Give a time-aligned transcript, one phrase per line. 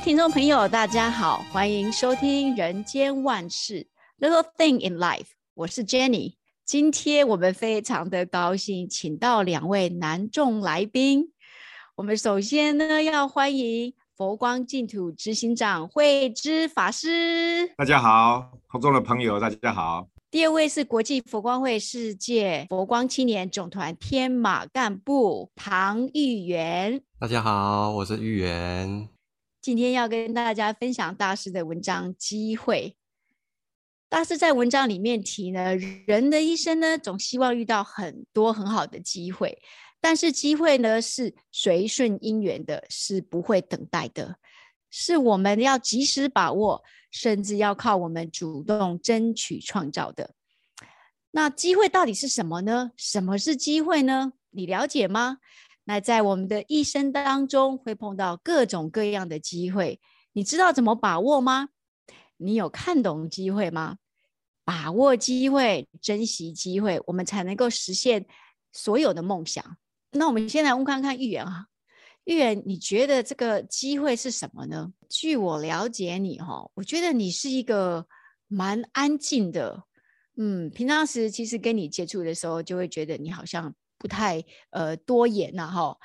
[0.00, 3.86] 位听众朋友，大家好，欢迎收听《人间万事
[4.18, 5.18] Little Thing in Life》，
[5.52, 6.36] 我是 Jenny。
[6.64, 11.34] 今天我们非常的高兴，请到两位男众来宾。
[11.96, 17.68] 我们首先呢，要欢迎佛光净土执行长慧知法师。
[17.76, 20.08] 大家好，空中的朋友，大家好。
[20.30, 27.02] 第二位是国际佛光会世界佛光青年总团天马干部唐玉元。
[27.18, 29.06] 大家好，我是昱源。
[29.60, 32.96] 今天要跟大家分享大师的文章《机会》。
[34.08, 39.60] 大师在文章里面提呢，人的一生呢，总希望遇到很多很好的机会，
[40.00, 44.36] 但是机会呢，是随顺因缘的，是不会等待的，
[44.90, 46.82] 是我们要及时把握。
[47.12, 50.32] 甚至要靠我们主动争取创造的。
[51.32, 52.92] 那机会到底是什么呢？
[52.96, 54.34] 什么是机会呢？
[54.50, 55.38] 你了解吗？
[55.90, 60.00] 那在我们的一生当中，会碰到各种各样的机会，
[60.32, 61.70] 你知道怎么把握吗？
[62.36, 63.96] 你有看懂机会吗？
[64.64, 68.24] 把握机会，珍惜机会，我们才能够实现
[68.72, 69.78] 所有的梦想。
[70.12, 71.66] 那我们先来问看看昱源啊。
[72.24, 74.92] 昱源，你觉得这个机会是什么呢？
[75.08, 78.06] 据我了解你哈，我觉得你是一个
[78.46, 79.82] 蛮安静的，
[80.36, 85.96] 嗯，平常时其实跟你接触的时候，就会觉得你好像不太呃多言呐哈。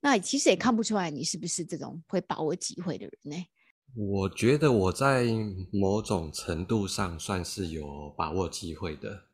[0.00, 3.46] 那其实也看不出来你是不是这种会把握机会的人呢？
[3.94, 5.26] 我觉得我在
[5.70, 9.28] 某种程度上算是有把握机会的，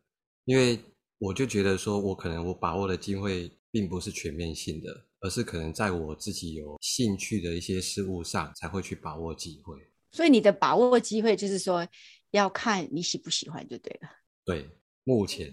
[0.44, 0.78] 因为
[1.18, 5.06] 我就觉得说我可能我把握的机会并不是全面性的。
[5.20, 9.76] 而是可能在我自己有兴趣的一些事物上，才会去把握机会。
[10.12, 11.84] 所以你的把握机会，就是说
[12.30, 14.08] 要看你喜不喜欢就对了。
[14.44, 14.70] 对，
[15.02, 15.52] 目前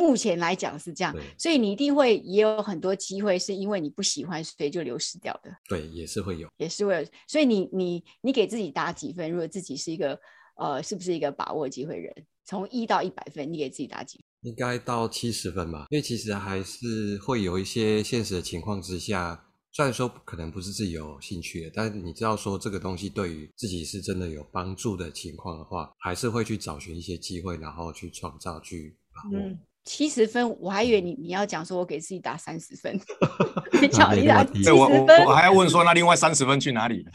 [0.00, 1.14] 目前来讲是这样。
[1.38, 5.50] 所以你一定会也有很多机会，是因为你不喜欢，所以就流失掉的。
[5.68, 7.06] 对，也是会有，也是会有。
[7.28, 9.30] 所以你你你给自己打几分？
[9.30, 10.18] 如果自己是一个
[10.56, 12.12] 呃，是不是一个把握机会人？
[12.46, 14.50] 从一到一百分，你给自己打几分？
[14.50, 29.38] 应该到七十分吧，因为其实还是会有一些现实的情况之下，虽然说可能不是自己有兴趣的，但是你知道说这个东西对于自己是真的有帮助的情况的话，还是会去找寻一些机会，然后去创造、去把握。
[29.38, 33.00] 嗯，七十分，我还以为你你要讲说我给自己打三十分，
[33.80, 37.12] 没巧你打七十分，我我我还要问说那另外三十分去哪里了？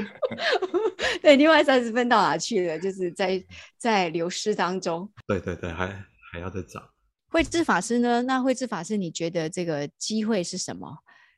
[1.22, 2.78] 对，另外三十分到哪去了？
[2.78, 3.44] 就是在
[3.78, 5.10] 在流失当中。
[5.26, 6.04] 对对对，还。
[6.32, 6.80] 还要再找
[7.26, 8.22] 慧智法师呢？
[8.22, 10.88] 那慧智法师，你觉得这个机会是什么？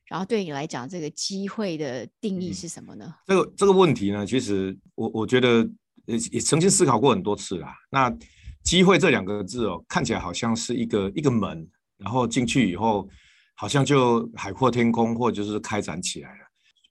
[0.05, 3.07] 然后对你来讲，这个机会的定义是什么呢？
[3.07, 5.67] 嗯、这个这个问题呢，其实我我觉得
[6.05, 7.75] 也也曾经思考过很多次啦。
[7.91, 8.15] 那
[8.65, 11.69] 机会这两个字哦，看起来好像是一个一个门，
[11.99, 13.09] 然后进去以后，
[13.55, 16.45] 好像就海阔天空，或者就是开展起来了。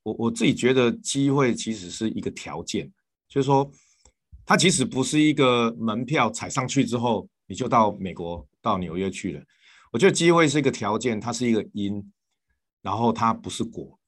[0.03, 2.91] 我我自己觉得，机会其实是一个条件，
[3.27, 3.69] 就是说，
[4.45, 7.27] 它其实不是一个门票，踩上去之后。
[7.47, 9.43] 你就到美国、到纽约去了。
[9.91, 12.01] 我觉得机会是一个条件，它是一个因，
[12.81, 13.99] 然后它不是果，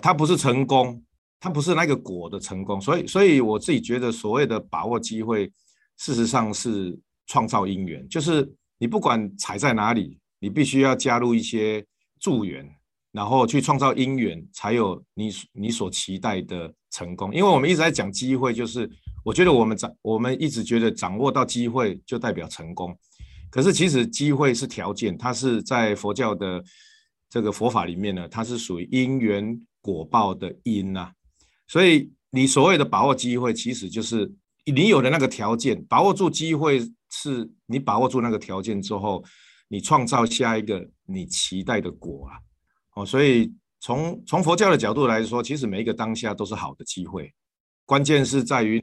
[0.00, 1.02] 它不是成功，
[1.40, 2.80] 它不是那个果的成功。
[2.80, 5.52] 所以，所以我自己觉得，所谓的把握机会，
[5.96, 8.08] 事实上是创造因缘。
[8.08, 11.84] 就是你不管踩在哪里，你必须要加入一些
[12.20, 12.68] 助缘，
[13.12, 17.34] 然后去创造因缘，才有你你所期待的成功。
[17.34, 18.90] 因为我们一直在讲机会，就是。
[19.24, 22.94] 我觉得我们掌，我们一直觉得掌握到机会就代表成功，
[23.48, 26.62] 可是其实机会是条件，它是在佛教的
[27.30, 31.10] 这个佛法里面呢，它是属于因缘果报的因呐。
[31.66, 34.30] 所以你所谓的把握机会，其实就是
[34.64, 36.80] 你有的那个条件，把握住机会
[37.10, 39.24] 是你把握住那个条件之后，
[39.68, 42.38] 你创造下一个你期待的果啊。
[42.96, 47.32] 哦，所以从从佛教的角度来说，其实每一个当下都是好的机会，
[47.84, 48.82] 关键是在于。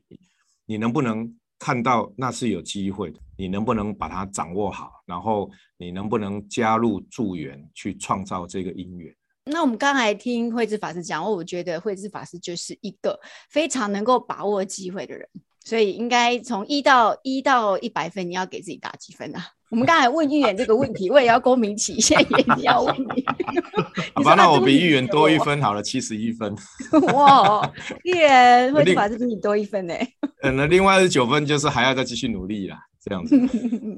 [0.68, 3.20] 你能不能看到那是有机会的？
[3.36, 5.04] 你能不能把它掌握好？
[5.06, 9.14] 然后你能不能加入助缘去创造这个因缘？
[9.44, 13.20] 那我们刚才听慧智法师讲，我觉得慧智法师就是一个
[13.50, 15.28] 非常能够把握机会的人，
[15.64, 19.46] 所以应该从一到一到一百分，你要给自己打几分啊？
[19.70, 22.20] 我们刚才问昱源这个问题，我也要公平起见，
[22.58, 23.24] 也要问你。
[24.14, 26.54] 好吧，那我比昱源多一分好了，七十一分。
[27.14, 27.62] 哇，
[28.04, 29.96] 昱源慧知法是比你多一分呢。
[30.42, 33.34] 嗯，那另外二十九分就是还要再继续努力啦，这样子。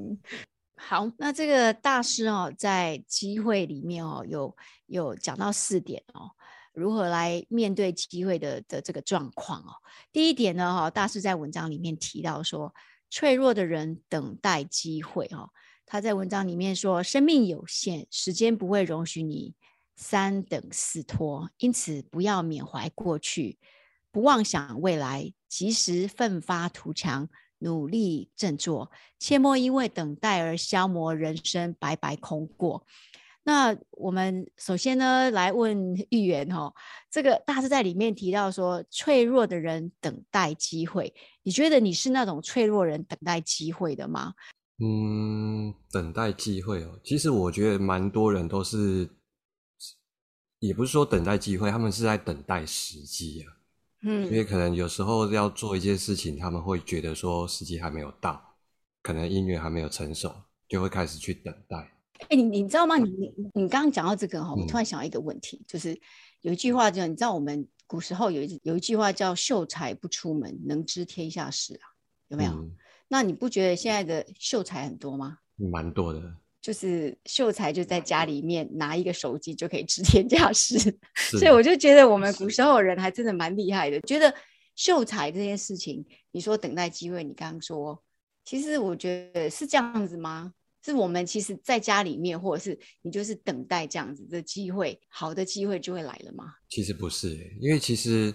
[0.76, 4.54] 好，那这个大师哦，在机会里面哦，有
[4.86, 6.30] 有讲到四点哦，
[6.74, 9.72] 如何来面对机会的的这个状况哦。
[10.12, 12.74] 第一点呢，哈，大师在文章里面提到说，
[13.08, 15.50] 脆弱的人等待机会哦。
[15.86, 19.54] 他在文章里面说：“生命有限，时间不会容许你
[19.94, 23.58] 三等四拖，因此不要缅怀过去，
[24.10, 27.28] 不妄想未来，及时奋发图强，
[27.58, 32.86] 努力振作，切莫因为等待而消磨人生，白白空过。
[33.46, 36.72] 那我们首先呢，来问 议员哈，
[37.10, 44.34] 这个大师在里面提到说，脆弱的人等待机会，你觉得你是那种脆弱人等待机会的吗？
[44.78, 49.08] 嗯，等待机会哦，其实我觉得蛮多人都是，
[50.58, 53.52] 也不是说等待机会，他们是在等待时机啊。
[54.02, 58.56] 嗯，因为可能有时候要做一件事情，他们会觉得说时机还没有到，
[59.02, 60.34] 可能因缘还没有成熟，
[60.68, 61.93] 就会开始去等待。
[62.24, 62.96] 哎、欸，你你知道吗？
[62.96, 65.98] 你你你刚刚讲到这个哈，我突然想到一个问题，嗯、就是
[66.40, 71.84] 有一句话叫，你知道我们古时候有一有一句话叫“秀才不出门，能知天下事”啊，
[72.28, 72.52] 有没有？
[72.52, 72.74] 嗯、
[73.08, 75.38] 那你不觉得现在的秀才很多吗？
[75.56, 76.20] 蛮多的，
[76.60, 80.78] 就是秀才就在家里面拿一个手机就可以知天下事，
[81.38, 84.00] 所以我就觉得我们古时候的人还真的蛮厉害的。
[84.00, 84.34] 觉得
[84.74, 88.02] 秀才这件事情，你说等待机会，你刚刚说，
[88.44, 90.52] 其实我觉得是这样子吗？
[90.84, 96.44] 是我们其实在家里面，或者是你就是等待这样子的机会，好的机会就会来了吗？
[96.68, 98.34] 其实不是，因为其实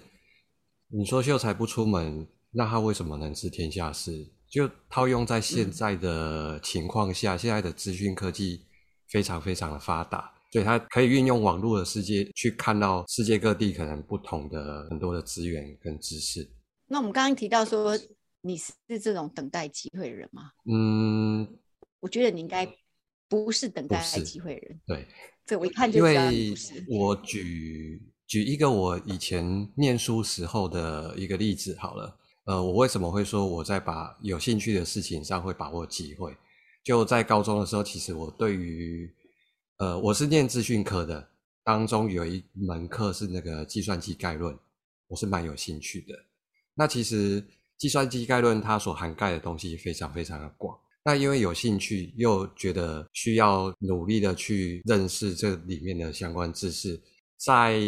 [0.87, 4.27] 你说秀才不出门，那他为什么能知天下事？
[4.49, 8.65] 就套用在现在的情况下，嗯、现在的资讯科技
[9.09, 16.49] 非常非常的发达，所以他可以运用网络的世界去看到世界各地可能不同的很多的资源跟知识。
[16.87, 17.95] 那我们刚刚提到说，
[18.41, 20.51] 你是这种等待机会的人吗？
[20.65, 21.47] 嗯。
[21.99, 22.67] 我觉得你应该
[23.27, 25.07] 不是等待机会的人，对，
[25.45, 26.75] 这我一看就知道你不是。
[26.75, 36.35] 因为我举举一个我以前念书时候的一个例子好了，呃，我为什么会说我在把有兴趣的事情上会把握机会？
[36.83, 39.13] 就在高中的时候，其实我对于
[39.77, 41.29] 呃，我是念资讯科的，
[41.63, 44.57] 当中有一门课是那个计算机概论，
[45.07, 46.15] 我是蛮有兴趣的。
[46.73, 47.45] 那其实
[47.77, 50.79] 计算机概论它所涵盖的东西非常非常的广。
[51.09, 57.01] 那因为有兴趣，又觉得需要努力的去认识这里面的相关知识，
[57.35, 57.81] 在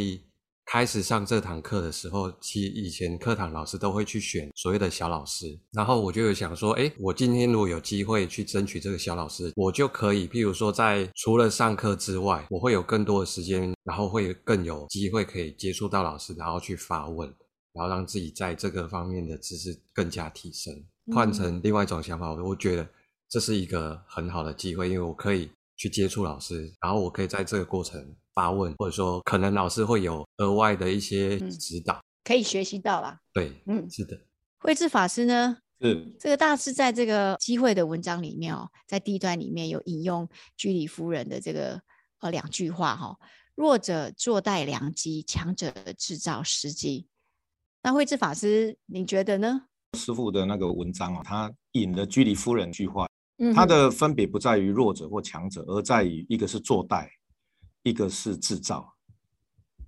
[0.66, 17.32] 开始上这堂课的时候，其实以前课堂老师都会去选所谓的小老师，然后我就有想说，诶，我今天如果有机会去争取这个小老师，我就可以，譬如说在除了上课之外，我会有更多的时间，然后会更有机会可以接触到老师，然后去发问，
[17.74, 20.74] 然后让自己在这个方面的知识更加提升。
[21.14, 22.90] 换成另外一种想法，我觉得。
[23.32, 33.18] 这是一个很好的机会，因为我可以去接触老师，然后我可以在这个过程发问，或者说可能老师会有额外的一些指导，嗯、可以学习到啦。
[33.32, 34.20] 对，嗯，是的。
[34.60, 35.58] 慧智法师呢？
[35.80, 41.82] 嗯这个大师在这个机会的文章里面哦，在第一段里面有引用居里夫人的这个
[42.20, 43.18] 呃两句话哈、哦：
[43.56, 47.08] 弱者坐待良机，强者制造时机。
[47.82, 49.62] 那慧智法师，你觉得呢？
[49.98, 53.08] 师傅的那个文章哦，他引了居里夫人句话。
[53.56, 57.12] 它的分别不在于弱者或强者，而在于一个是坐待，
[57.82, 58.94] 一个是制造。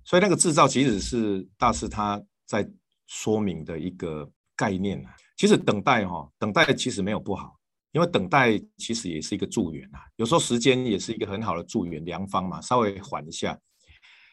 [0.04, 2.68] 所以那个制造其实是大师他在
[3.06, 5.14] 说明的一个概念啊。
[5.36, 7.56] 其实等待哈，等待其实没有不好，
[7.92, 10.00] 因为等待其实也是一个助缘啊。
[10.16, 13.58] 有时候时间也是一个很好的助缘良方嘛，稍微缓一下。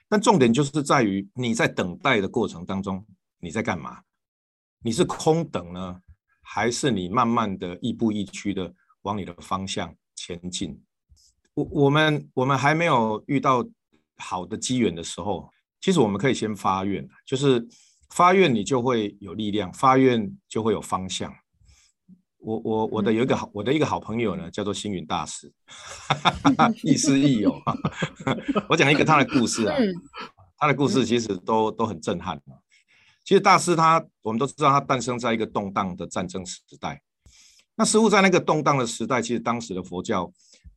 [0.09, 3.05] 但重点就是在于你在等待的过程当中，
[3.39, 4.01] 你在干嘛？
[4.83, 6.01] 你是空等呢，
[6.41, 8.73] 还是你慢慢的亦步亦趋的？
[9.03, 10.81] 往你的方向前进。
[11.53, 13.65] 我我们我们还没有遇到
[14.17, 15.49] 好的机缘的时候，
[15.81, 17.67] 其实我们可以先发愿，就是
[18.09, 21.33] 发愿你就会有力量，发愿就会有方向。
[22.37, 25.51] 我我我的有一个好我的一个好朋友呢，叫做星云大师，
[26.83, 27.55] 亦师亦友。
[28.67, 29.77] 我讲一个他的故事啊，
[30.57, 32.41] 他的故事其实都都很震撼。
[33.23, 37.01] 其实大师他我们都知道，他诞生在一个动荡的战争时代。
[37.75, 40.31] 那似乎在那个动荡的时代，其实当时的佛教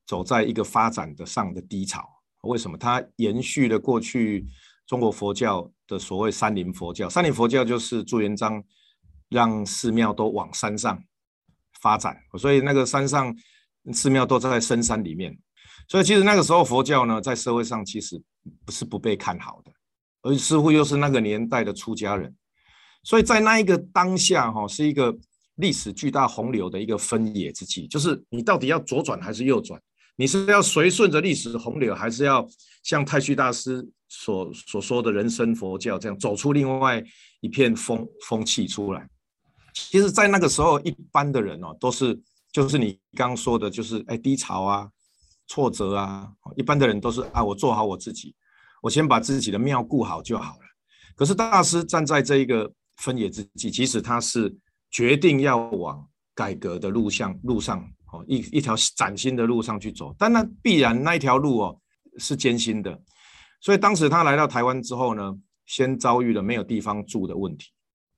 [0.07, 2.09] 走在一个发展的上的低潮。
[2.43, 2.79] 为什么？
[2.79, 4.47] 它延续了过去
[4.87, 7.09] 中国佛教的所谓山林佛教。
[7.09, 8.63] 山林佛教就是朱元璋
[9.29, 11.03] 让寺庙都往山上
[11.81, 13.35] 发展，所以那个山上
[13.93, 15.37] 寺庙都在深山里面。
[15.89, 18.23] 所以其实那个时候佛教呢，在社会上其实
[18.65, 19.73] 不是不被看好的，
[20.23, 22.35] 而似乎又是那个年代的出家人，
[23.03, 25.15] 所以在那一个当下，哈，是一个。
[25.57, 29.81] 历史巨大洪流的一个分野之际，就是你到底要左转还是右转？
[30.17, 32.47] 你是要随顺着历史洪流，还是要
[32.83, 37.03] 像太虚大师所所说的人生佛教这样走出另外
[37.41, 39.09] 一片风风气出来？
[39.75, 42.21] 其实，在那个时候，一般的人哦，都是
[42.53, 44.89] 就是你刚刚说的，就是哎低潮啊、
[45.49, 48.33] 挫折啊，一般的人都是啊，我做好我自己，
[48.83, 50.61] 我先把自己的庙顾好就好了。
[51.17, 54.55] 可是大师站在这一个分野之际，即使他是
[54.95, 61.77] 决定要往改革的路向路上哦，一一条崭新的路上去走，但那必然那一条路哦
[62.19, 62.97] 是艰辛的。
[63.61, 65.35] 所以当时他来到台湾之后呢，
[65.67, 67.71] 先遭遇了没有地方住的问题。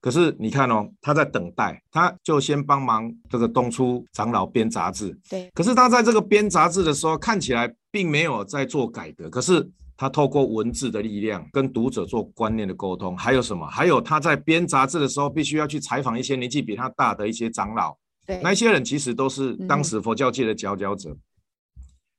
[0.03, 5.19] 可是你看哦，他在等待，他就先帮忙这个东初长老编杂志。
[5.31, 5.51] 对。
[5.55, 9.31] 可是他在这个编杂志的时候，看起来并没有在做改革。
[9.31, 9.67] 可是
[9.97, 13.17] 他透过文字的力量，跟读者做观念的沟通。
[13.17, 13.67] 还有什么？
[13.67, 17.97] 还有他在编杂志的时候，必须要去采访一些年纪比他大的一些长老。
[18.27, 18.41] 对。
[18.43, 21.11] 那一些人其实都是当时佛教界的佼佼者。
[21.11, 21.19] 嗯。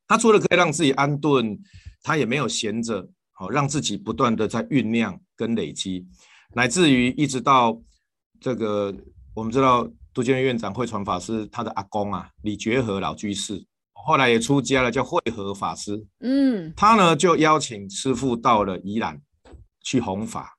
[0.08, 1.60] 他除了可以让自己安顿，
[2.02, 3.08] 他也没有闲着。
[3.40, 6.08] 好，让自己不断的在酝酿跟累积，
[6.56, 7.80] 乃至于一直到
[8.42, 8.92] 这个，
[9.36, 13.64] 我们知道都监院院长慧传法师他的阿公啊，李觉和老居士，
[14.08, 16.02] 后来也出家了，叫慧和法师。
[16.22, 19.22] 嗯，他呢就邀请师父到了宜兰
[19.84, 20.58] 去弘法。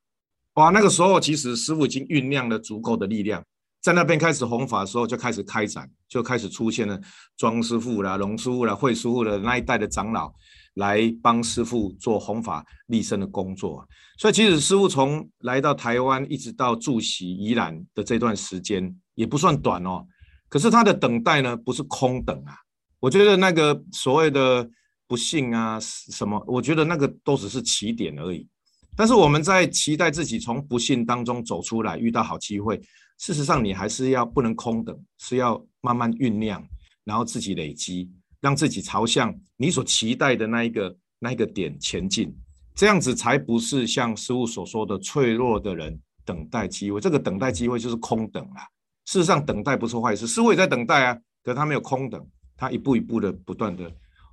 [0.56, 3.42] 哇，那个时候其实师父已经酝酿了足够的力量，
[3.80, 7.00] 在那边开始弘法的时候就开始开展，就开始出现了
[7.38, 10.30] 庄师傅啦、龙师傅啦、慧师傅的那一代的长老。
[10.74, 13.84] 来帮师傅做弘法立身的工作，
[14.16, 20.06] 所以其实师傅从来到台湾一直到驻锡宜兰的这段时间也不算短哦。
[20.48, 22.54] 可是他的等待呢，不是空等啊。
[23.00, 24.68] 我觉得那个所谓的
[25.06, 28.46] 不幸啊什么，我觉得那个都只是起点而已。
[28.96, 32.80] 但是我们在期待自己从不幸当中走出来，遇到好机会，
[33.18, 36.62] 事实上你还是要不能空等，是要慢慢酝酿，
[37.04, 38.10] 然后自己累积。
[38.40, 42.32] 让自己朝向你所期待的那一个那一个点前进，
[42.72, 47.00] 这样子才不是像师傅所说的脆弱的人等待机会。
[47.00, 48.64] 这个等待机会就是空等啦。
[49.06, 52.24] 事实上，等待不是坏事，师傅也在等待啊，可是他没有空等，
[52.58, 53.90] 他一步一步的不断的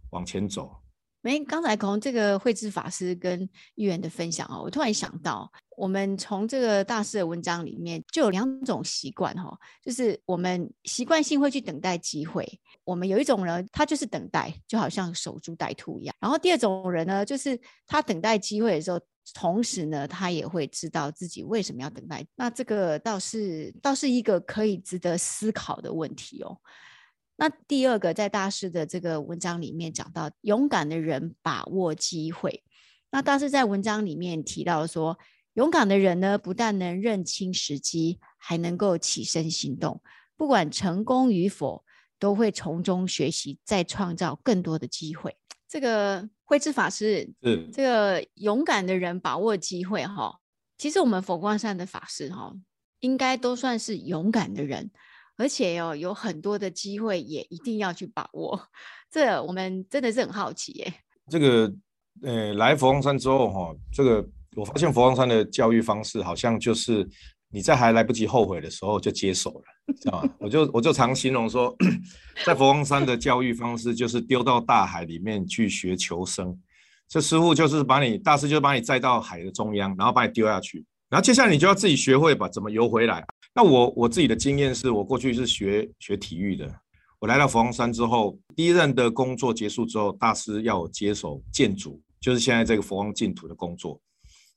[0.09, 0.75] 往前走。
[1.21, 12.47] 没，刚才从这个慧智法师跟议员的分享哦，我突然想到，我们从这个大师的文章里面就有两种习惯哈，就是我们习惯性会去等待机会。
[12.83, 16.15] 我们有一种人，他就是等待，就好像守株待兔一样。
[16.19, 18.99] 然后第二种人呢，就是他等待机会的时候，
[19.33, 22.23] 同时呢，他也会知道自己为什么要等待。
[22.35, 26.55] 那这个倒是倒是一个可以值得思考的问题哦。
[27.37, 32.63] 那第二个，在大师的这个文章里面讲到，勇敢的人把握机会。
[33.11, 35.17] 那大师在文章里面提到说，
[35.53, 40.01] 勇敢的人呢，不但能认清时机，还能够起身行动，
[40.37, 41.83] 不管成功与否，
[42.19, 45.35] 都会从中学习，再创造更多的机会。
[45.67, 50.39] 这个慧智法师，嗯，这个勇敢的人把握机会，哈，
[50.77, 52.53] 其实我们佛光山的法师，哈，
[53.01, 54.89] 应该都算是勇敢的人。
[55.37, 58.59] 而且哦，有很多的机会也一定要去把握。
[59.11, 60.93] 这我们真的是很好奇耶。
[61.29, 61.73] 这个
[62.21, 64.25] 呃，来佛光山之后哈，这个
[64.55, 67.07] 我发现佛光山的教育方式好像就是
[67.49, 70.29] 你在还来不及后悔的时候就接手了，知道吗？
[70.39, 71.75] 我就我就常形容说，
[72.45, 76.57] 在佛光山的教育方式就是丢到大海里面去学求生。
[77.07, 83.23] 这师傅就是把你大师就是把你载到海的中央，然后把你丢下去，然后接下来你就要自己学会把怎么游回来。
[83.57, 86.69] 那我我自己的经验是我过去是学学体育的，
[87.19, 93.97] 我来到佛光山之后，第一任的工作结束之后，大师要我接手建筑，就是现在这个佛光净土的工作。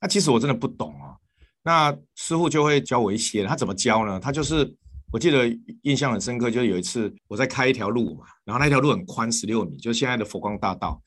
[0.01, 1.15] 那其实我真的不懂啊，
[1.63, 4.19] 那师傅就会教我一些，他怎么教呢？
[4.19, 4.69] 他就是
[5.13, 5.49] 我记得
[5.83, 11.01] 印象很深刻，就有一次我在开一条路嘛，然后那条路很宽，十六米，就是现在的佛光大道，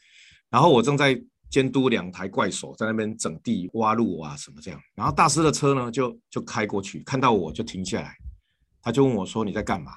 [0.49, 1.21] 然后我正在。
[1.51, 8.15] 监督两台怪手在那边整地挖路啊什么这样，然后大师的车呢就就开过去，看到我就停下来，
[8.81, 9.91] 他就问我说，你在干嘛？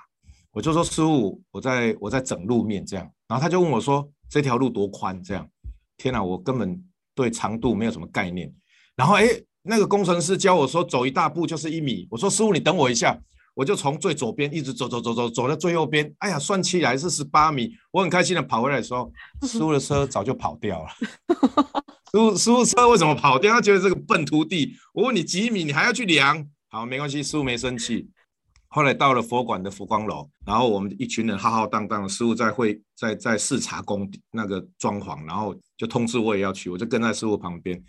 [0.51, 5.49] 我就说师傅，我在我在整路面这样，然后他就问我说，这条路多宽这样？
[5.97, 6.85] 天哪，我根本
[7.15, 8.53] 对长度没有什么概念。
[8.97, 12.07] 然后诶，那个工程师教我说，走一大步就是一米。
[12.11, 13.17] 我说师傅，你等我一下。
[13.55, 17.73] 我就从最左边一直走走走走走到最右边，哎呀，算起来是十八米。
[17.93, 19.13] 我很开心的跑回来的时候，
[19.47, 20.91] 师傅的车早就跑掉了。
[22.11, 23.53] 师傅师傅车为什么跑掉？
[23.55, 24.75] 他觉得这个笨徒弟。
[24.93, 26.45] 我问你几米，你还要去量？
[26.69, 28.09] 好，没关系，师傅没生气。
[28.67, 37.81] 后来到了佛馆的佛光楼，然后我们一群人浩浩荡荡的，师傅在会在在视察工那个装潢，然后就通知我也要去，我就跟在师傅旁边，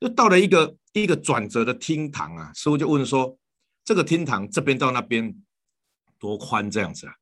[0.00, 3.36] 就到了一个一个转折的厅堂啊，师傅就问说。
[3.90, 5.34] 这个厅堂这边到那边
[6.16, 7.14] 多宽这样子啊？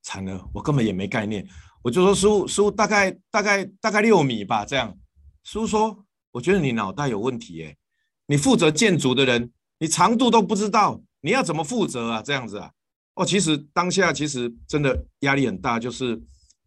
[0.00, 1.44] 惨了，我根本也没概念。
[1.82, 4.96] 我就说师父，师父大概大概大概六米吧，这样。
[5.42, 7.76] 师父说，我觉得你脑袋有问题耶。
[8.26, 12.22] 你负责建筑的人，你长度都不知道，你要怎么负责啊？
[12.22, 12.70] 这样子啊？
[13.14, 16.14] 哦，其实当下其实真的压力很大，就是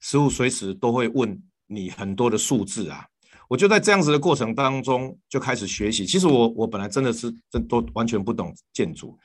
[0.01, 3.07] 师傅随时都会问你很多的数字啊。
[3.49, 6.05] 我就在这样子的过程当中就开始学习。
[6.05, 9.17] 其实我我本来真的是真都完全不懂建筑，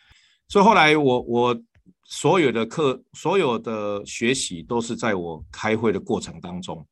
[0.49, 1.62] 所以后来我我
[2.05, 6.87] 所有的课所有的学习都是在我开会的过程当中。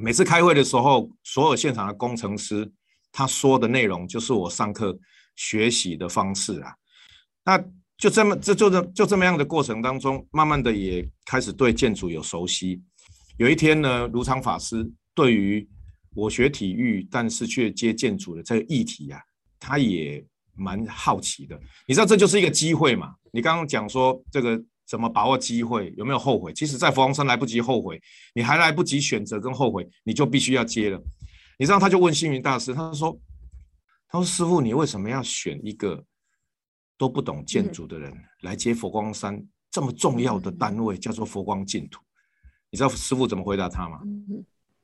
[0.00, 2.70] 每次开会的时候，所有现场的工程师
[3.10, 4.96] 他说的内容就是我上课
[5.34, 6.72] 学习的方式啊。
[7.44, 7.58] 那
[7.96, 12.80] 就这么这就这就这么样的过程当中，慢慢的也开始对建筑有熟悉。
[13.38, 15.68] 有一天呢，如常法师对于
[16.18, 19.20] 我学体育，但是却接建筑的这个议题啊，
[19.60, 21.58] 他也蛮好奇的。
[21.86, 23.14] 你知道这就是一个机会嘛？
[23.32, 26.52] 你刚刚讲说这个怎么把握机会，有没有后悔？
[26.52, 28.00] 其实，在佛光山来不及后悔，
[28.34, 31.00] 你还来不及选择跟后悔，你就必须要接了。
[31.58, 33.18] 你知道，他就问星云大师，他说
[34.08, 36.04] ：“他说师傅，你为什么要选一个？”
[36.98, 42.00] 都不懂建筑的人来接佛光山这么重要的单位，叫做佛光净土。
[42.70, 44.00] 你知道师傅怎么回答他吗？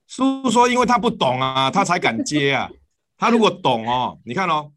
[0.07, 2.71] 师父说：“因为他不懂啊， 他才敢接啊。
[3.17, 4.71] 他如果懂哦，你看哦，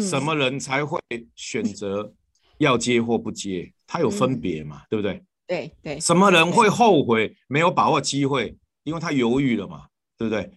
[0.00, 1.00] 什么人才会
[1.34, 2.12] 选择
[2.58, 3.72] 要接或不接？
[3.86, 5.22] 他有分别嘛，对不对？
[5.46, 6.00] 对对。
[6.00, 8.56] 什么人会后悔没有把握机会？
[8.84, 10.50] 因为他犹豫了嘛，对不对？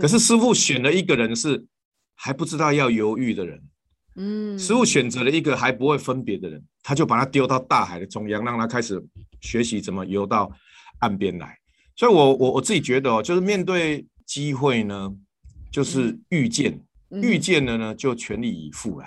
[0.00, 1.66] 可是师傅选了一个人是
[2.14, 3.62] 还不知道要犹豫的人。”
[4.16, 9.02] 嗯，师傅选择了一个还不会分别的人，他就把他丢到大海的中央，让他开始
[9.40, 10.50] 学习怎么游到
[10.98, 11.56] 岸边来。
[12.00, 15.14] 所以我，我我我自己觉得哦，就是面对机会呢，
[15.70, 19.06] 就是遇见，嗯、遇见了呢，就全力以赴啦。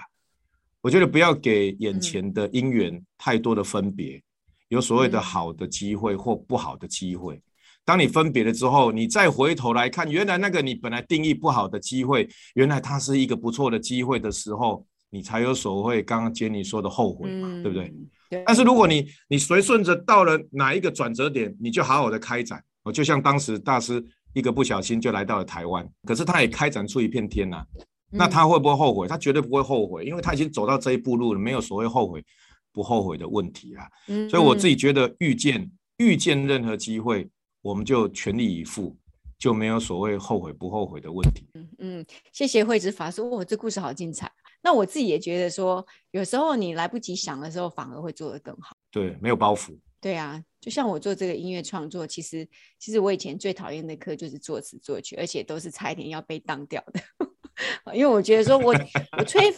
[0.79, 4.21] 我觉得不要给眼前的因缘太多的分别，
[4.67, 7.41] 有所谓的好的机会或不好的机会。
[7.83, 14.85] 当你分别了之后，你再回头来看，原来那个你本来定义不好的机会，原来它是一个不错的机会的时候。
[15.09, 17.91] 你才有所谓刚刚 Jenny 说的后悔嘛，嗯、对不对？
[18.29, 18.43] 对。
[18.45, 22.63] 但是如果你你随顺着到了哪一个转折点，你就好好的开展。
[22.83, 27.65] 哦，就像当时大师一个不小心就来到了台湾，可是他也开展出一片天呐、啊。
[28.09, 29.07] 那他会不会后悔？
[29.07, 32.23] 他绝对不会后悔，因为他已经走到这一步路了，没有所谓后悔
[32.71, 33.87] 不后悔的问题啊。
[34.29, 37.29] 所以我自己觉得遇见遇见任何机会，
[37.61, 38.95] 我们就全力以赴。
[39.39, 41.45] 就没有所谓后悔不后悔的问题。
[41.55, 44.31] 嗯嗯，谢谢慧知法师，哇，这故事好精彩。
[44.61, 48.73] 那我自己也觉得说，有时候你来不及想的时候，反而会做得更好。
[48.89, 49.77] 对，没有包袱。
[49.99, 52.47] 对啊，就像我做这个音乐创作，其实
[52.79, 57.01] 其实我以前最讨厌的课就是作词作曲，而且都是差一点要被当掉的，
[57.93, 58.73] 因为我觉得说我
[59.17, 59.53] 我吹。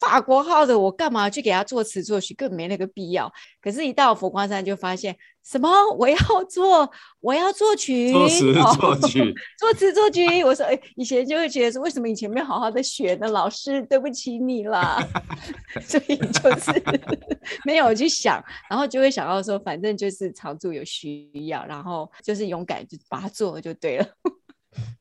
[0.00, 2.32] 法国号的，我干嘛去给他作词作曲？
[2.34, 3.30] 根本没那个必要。
[3.60, 5.68] 可是，一到佛光山就发现什么？
[5.98, 6.16] 我要
[6.48, 10.42] 做，我要作曲，作词作曲，哦、 作词作曲。
[10.42, 13.28] 我说，哎，以前就会觉得说，为什么以前没有好好的学呢？
[13.28, 14.98] 老师，对不起你啦。
[15.84, 16.82] 所以就是
[17.66, 24.06] 没有去想，然后就会想到说，反正就是常住有需要，然后就是勇敢就把它做了就对了，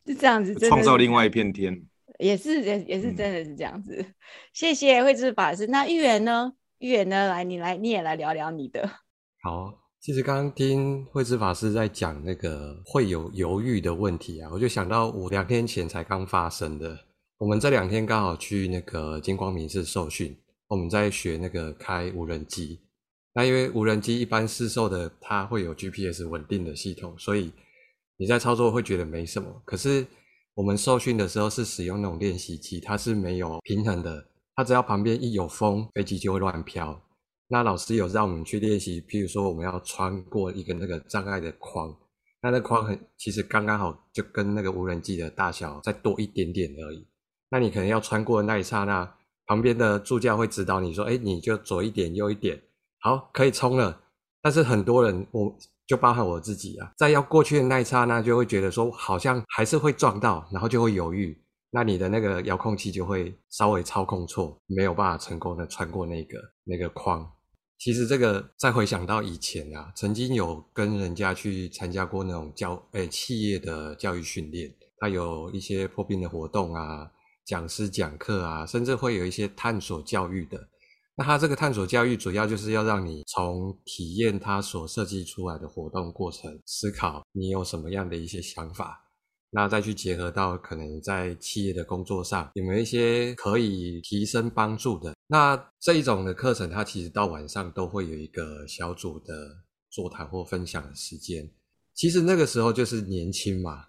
[0.05, 1.81] 就这样子，创造另外一片天。
[2.19, 4.13] 也是也也是真的是这样子，嗯、
[4.53, 5.65] 谢谢慧智法师。
[5.67, 6.53] 那玉圆呢？
[6.77, 7.29] 玉圆呢？
[7.29, 8.87] 来，你来，你也来聊聊你的。
[9.41, 16.97] 好，其实刚刚听慧智法师在讲那个会有犹豫的问题啊，我就想到我两天前才刚发生的。
[17.37, 22.81] 我们这两天刚好去那个金光明寺受训，我们在学那个开无人机。
[23.33, 27.53] 那因为无人机一般市售的它会有 GPS 稳定的系统，所以
[28.17, 29.61] 你在操作会觉得没什么。
[29.63, 30.05] 可是
[30.59, 37.01] 我们受训的时候是使用那种练习机，它是没有平衡的，它只要旁边一有风，飞机就会乱飘。
[37.47, 41.95] 那老师有让我们去练习，譬如说我们要穿过一个那个障碍的框，
[42.41, 47.07] 那那框很其实刚刚好就跟那个无人机的大小再多一点点而已。
[47.51, 52.61] 那你可能要穿过的那一刹那，旁边的助教会指导你说：“哎，你就左一点，右一点，
[52.99, 54.01] 好，可以冲了。”
[54.43, 55.55] 但是很多人我。
[55.89, 61.35] 就包含我自己啊，在要过去的那一刹那，就会觉得说好像还是会撞到，然后就会犹豫，
[61.71, 67.27] 那你的那个遥控器就会稍微操控错，没有办法成功的穿过那个那个框。
[67.79, 77.09] 其实这个再回想到以前啊，曾经有跟人家去参加过那种教诶、企业的教育训练，他有一些破冰的活动啊，
[77.43, 80.67] 讲师讲课啊，甚至会有一些探索教育的。
[81.19, 89.05] 那他这个探索教育主要就是要让你从体验他所设计出来的活动过程，思考你有什么样的一些想法，
[89.49, 95.13] 那再去结合到可能在企业的工作上有没有一些可以提升帮助的。
[95.27, 99.33] 那这一种的课程，它其实到晚上都会有一个小组的
[99.89, 101.45] 座谈或分享的时间。
[101.93, 103.83] 其实那个时候就是年轻嘛，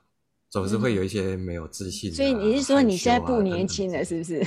[0.50, 2.16] 总是会有一些没有自信、啊嗯。
[2.16, 4.44] 所以你是说你现在不年轻了，是不是？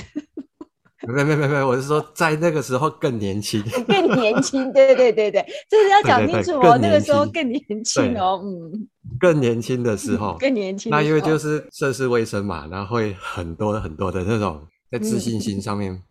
[1.06, 6.78] 没没没没，我是说在那个时候更年轻，更年轻，对对对对，就是要讲清楚哦。
[6.80, 8.88] 那个时候更年轻哦，嗯，
[9.18, 10.90] 更年轻的时候， 更年轻。
[10.90, 16.02] 那因为就是涉世未深嘛，然后会很多很多的那种在自信心上面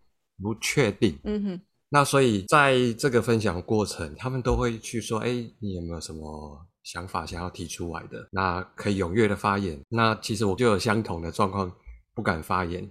[0.41, 1.17] 不确定。
[1.23, 1.61] 嗯哼。
[1.89, 5.29] 那所以在这个分享过程，他们都会去说：“哎，
[5.59, 8.27] 你有没有什么想法想要提出来的？
[8.31, 11.71] 那可以踊跃的发言。”那其实我就有相同的状况，
[12.15, 12.89] 不敢发言。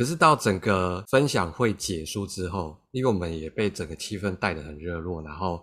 [0.00, 5.62] 可是到整个分享会结束之后，因为我们也被整个气氛带得很热络，然后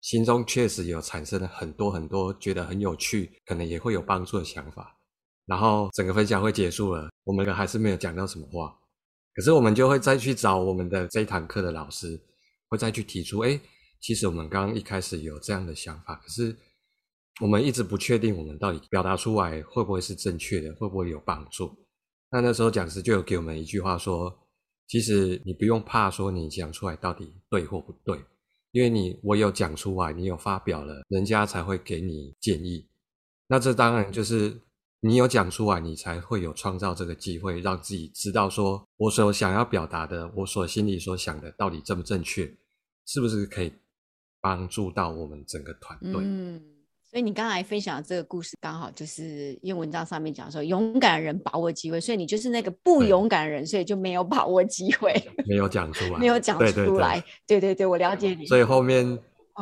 [0.00, 4.98] 心中确实有产生了很多很多觉得很有趣，可能也会有帮助的想法。
[5.44, 8.74] 然后整个分享会结束了，我们还是没有讲到什么话。
[9.34, 12.18] 可是我们就会再去找我们的这一堂课的老师，
[12.70, 13.60] 会再去提出，哎，
[14.00, 16.56] 其实我们刚刚一开始有这样的想法，可是
[17.42, 21.83] 我们一直不确定我们到底表达出来会不会是正确的，会不会有帮助。
[22.34, 24.36] 那那时候讲师就有给我们一句话说，
[24.88, 28.18] 其实你不用怕说你讲出来到底对或不对，
[28.72, 32.88] 因为你我有讲出来，你有发表了，人家才会给你建议。
[33.46, 34.60] 那这当然就是。
[35.06, 42.50] 你有讲出来，你才会有创造这个机会，让自己知道说，我所想要表达的，我所心里所想的，到底正不正确，
[43.04, 43.70] 是不是可以
[44.40, 46.22] 帮助到我们整个团队？
[46.24, 46.62] 嗯，
[47.14, 55.14] 所以你刚才分享的这个故事，刚好就是因为文章上面讲说，勇敢的人把握机会，所以你就是那个不勇敢的人，所以就没有把握机会，
[55.46, 56.64] 没有讲出来，没有讲出
[56.98, 59.16] 来，对对对，对对对，我了解你，所以后面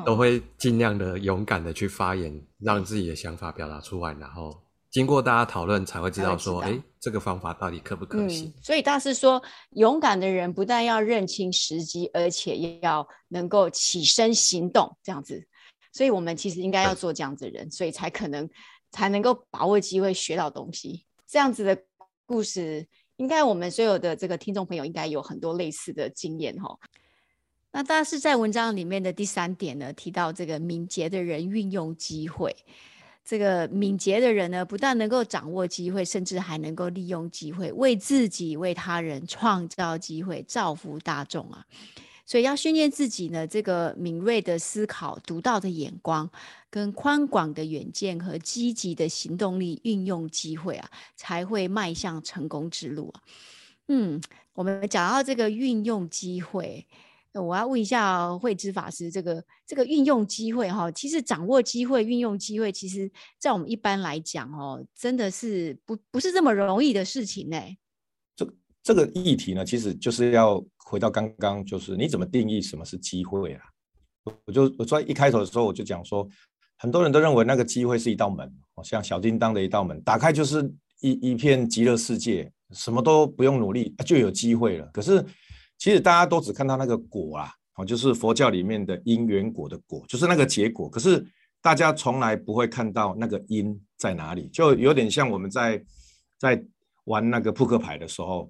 [0.07, 4.59] 都会尽量的勇敢的去发言，让自己的想法表达出来，然后。
[4.91, 8.47] 经过大家讨论，才会知道说，哎，这个方法到底可不可行？
[8.49, 15.43] 嗯，所以大师说，勇敢的人不但要认清时机，而且也要能够起身行动，这样子。
[15.93, 18.49] 所以我们其实应该要做这样子的人，所以才可能
[18.91, 21.05] 才能够把握机会学到东西。
[21.29, 21.81] 这样子的
[22.27, 26.77] 故事，应该我们所有的这个听众朋友应该有很多类似的经验哈。
[27.71, 32.57] 那大师在文章里面的第三点呢，提到这个敏捷的人运用机会。
[33.25, 41.65] 这个敏捷的人呢，不但能够掌握机会，甚至还能够利用机会，为自己、为他人创造机会，造福大众啊！
[42.33, 46.31] 所以要训练自己呢，这个敏锐的思考、独到的眼光、
[46.71, 53.21] 跟宽广的远见和积极的行动力，运用机会啊，才会迈向成功之路啊！
[53.89, 54.19] 嗯，
[54.55, 56.87] 我们讲到这个运用机会。
[57.35, 67.59] 我要问一下慧知法师，这个这个运用机会哈，其实掌握机会、运用机会，其实在我们一般来讲哦，真的是不不是这么容易的事情呢。
[68.83, 73.63] 这个议题呢，其实就是要回到刚刚，就是你怎么定义什么是机会啊？
[74.45, 76.29] 我就我在一开头的时候我就讲说，
[76.79, 78.53] 很多人都认为那个机会是一道门，
[78.85, 80.63] 像小叮当的一道门，打开就是
[81.01, 84.87] 一一片极乐世界，什么都不用努力就有机会了。
[84.93, 85.25] 可是。
[85.79, 90.89] 其实大家都只看到那个果啊，哦，就是佛教里面的因缘果的果，就是那个结果。
[90.89, 91.27] 可是
[91.61, 95.85] 大家从来不会看到那个因在哪里，就有点像我们在
[96.39, 96.65] 在
[97.07, 98.49] 玩那个扑克牌的时候，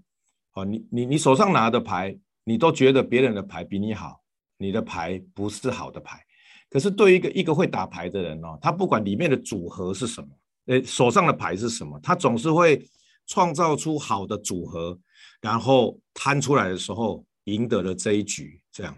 [0.54, 4.20] 哦，你你你手上拿的牌，你都觉得别人的牌比你好，
[4.58, 6.20] 你的牌不是好的牌。
[6.68, 10.28] 可是对于一个一个会打牌的人哦，他不管里面的组合是什么，
[10.66, 12.86] 诶，手上的牌是什么，他总是会
[13.26, 14.98] 创造出好的组合。
[15.40, 18.62] 然后摊出来的时候，赢得了这一局。
[18.70, 18.96] 这样，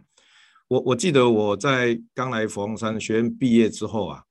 [0.69, 4.23] 我我记得我在刚来佛光山学院毕业之后啊，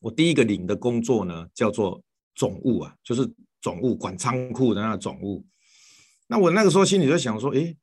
[0.00, 2.02] 我第一个领的工作呢，叫做
[2.34, 5.44] 总务啊，就是总务管仓库的那个总务。
[6.30, 7.76] 那我那个时候心里就想说，诶，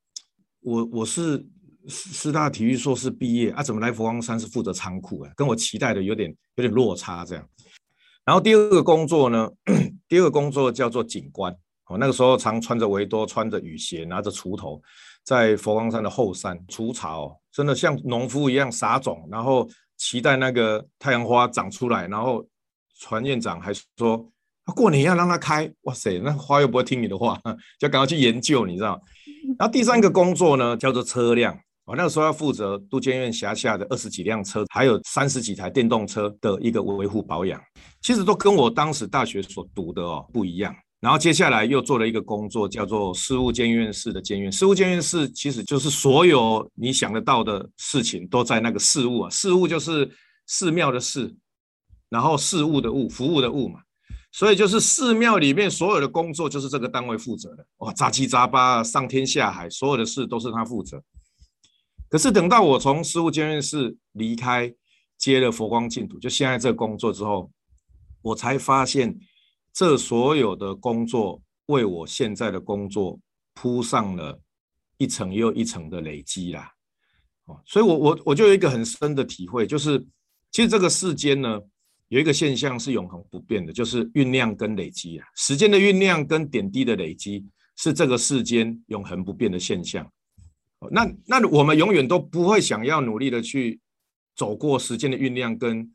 [0.61, 1.45] 我我是
[1.89, 5.31] 师大体育硕士毕业啊，怎么来佛光山是负责仓库啊？
[5.35, 7.45] 跟我期待的有点有点落差这样。
[8.23, 9.49] 然后第二个工作呢，
[10.07, 11.53] 第二个工作叫做警官。
[11.87, 14.81] 我那个时候常穿着围兜，穿着雨鞋，拿着锄头，
[15.25, 22.07] 在佛光山的后山除草，真的像农夫一样撒种，然后期待那个太阳花长出来。
[22.07, 22.47] 然后
[22.97, 24.25] 传院长还说，
[24.73, 27.39] 过年要让它开，哇塞，那花又不会听你的话，
[27.79, 29.01] 就赶快去研究，你知道。
[29.57, 31.57] 然后第三个工作呢，叫做车辆。
[31.85, 37.61] 我那个时候要负责都监院辖下的二十几辆车，还有三十几台电动车的一个维护保养，
[38.01, 40.75] 其实都跟我当时大学所读的哦不一样。
[40.99, 44.51] 然后接下来又做了一个工作，叫做事务监院室的监院。
[44.51, 49.29] 事务监院室其实就是所有你想得到的事情都在那个事务啊。
[49.29, 50.11] 事务就是
[50.47, 51.33] 寺庙的寺，
[52.09, 53.79] 然后事务的务，服务的务嘛。
[54.31, 57.65] 所以就是寺庙里面所有的工作就是这个单位负责的。
[57.77, 61.03] 哇，杂七杂八，上天下海，所有的事都是他负责。
[62.09, 64.73] 可是等到我从事务监院室离开，
[65.17, 67.51] 接了佛光净土，就现在这个工作之后，
[68.21, 69.19] 我才发现。
[69.73, 73.19] 这所有的工作为我现在的工作
[73.53, 74.41] 铺上了
[74.97, 76.71] 一层又一层的累积啦，
[77.45, 80.03] 哦，所以我我我就有一个很深的体会，就是
[80.51, 81.61] 其实这个世间呢，
[82.09, 90.09] 有一个现象是永恒不变的，就是酝酿跟累积啊，时间的酝酿跟点滴的累积是这个世间永恒不变的现象。
[90.91, 93.79] 那那我们永远都不会想要努力的去
[94.35, 95.91] 走过时间的酝酿跟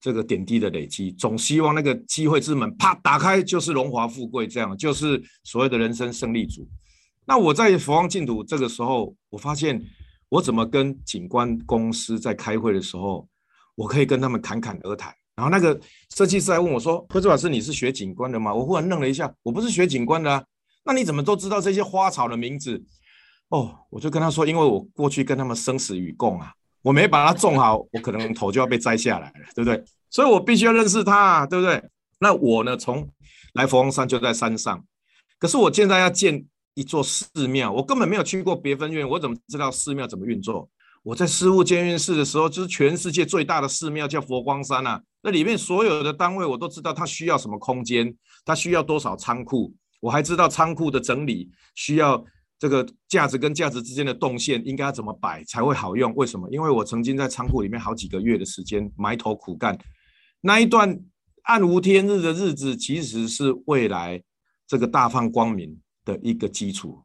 [0.00, 6.66] 这个点滴的累积，总希望那个机会之门啪打开就是荣华富贵，这样就是所谓的人生胜利组。
[7.26, 9.84] 那我在佛光净土这个时候，我发现
[10.30, 13.28] 我怎么跟景观公司在开会的时候，
[13.74, 15.12] 我可以跟他们侃侃而谈。
[15.40, 15.80] 然后那个
[16.14, 20.44] 设计师还问我说：“慧珠老师，你是学景观的吗？”我忽然愣了一下，我不是学景观的啊，
[20.84, 22.84] 那你怎么都知道这些花草的名字？
[23.48, 29.82] 哦，我就跟他说，因为我过去跟他们生死与共啊，我没把它种好，我可能头就要被摘下来了，对不对？
[30.10, 31.82] 所以我必须要认识它啊，对不对？
[32.18, 33.08] 那我呢，从
[33.54, 34.84] 来佛光山就在山上，
[35.38, 40.68] 可是我现在要建一座寺庙，我根本没有去过别分院，我怎么知道寺庙怎么运作？
[41.02, 45.02] 我在事务监院室的时候，就是全世界最大的寺庙，叫佛光山啊。
[45.22, 52.22] 那里面所有的单位，我都知道它需要什么空间，它需要多少仓库，我还知道仓库的整理需要
[52.58, 56.14] 这个架子跟架子之间的动线应该要怎么摆才会好用。
[56.14, 56.46] 为什么？
[56.50, 59.78] 因为我曾经在仓库里面好几个月的时间埋头苦干，
[60.42, 61.00] 那一段
[61.44, 64.22] 暗无天日的日子，其实是未来
[64.66, 67.02] 这个大放光明的一个基础。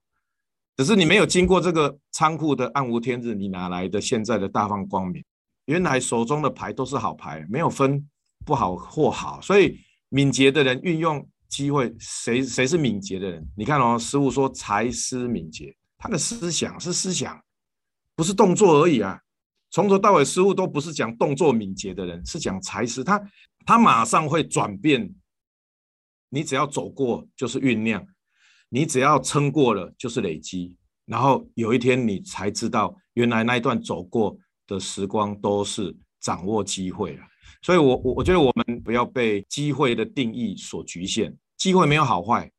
[0.77, 5.21] 只是你没有经过这个仓库的暗无天日，你哪来的现在的大放光明？
[5.65, 8.07] 原来手中的牌都是好牌，没有分
[8.45, 9.41] 不好或好。
[9.41, 13.45] 所以敏捷的人运用机会，谁谁是敏捷的人？
[13.57, 17.37] 你看哦，师傅说才思敏捷，他的思想是思想，
[18.15, 19.19] 不是动作而已啊。
[19.69, 23.03] 从头到尾，师傅都不是讲动作敏捷的人，是讲才思。
[23.03, 23.21] 他
[23.65, 25.13] 他马上会转变，
[26.29, 28.07] 你只要走过就是酝酿。
[28.69, 30.73] 你只要撑过了，就是累积，
[31.05, 37.19] 然后有一天你才知道，原来那一段走过的时光都是掌握机会了。
[37.61, 41.35] 所以我，我我觉得我们不要被机会的定义所局限。
[41.57, 42.51] 机会没有好坏，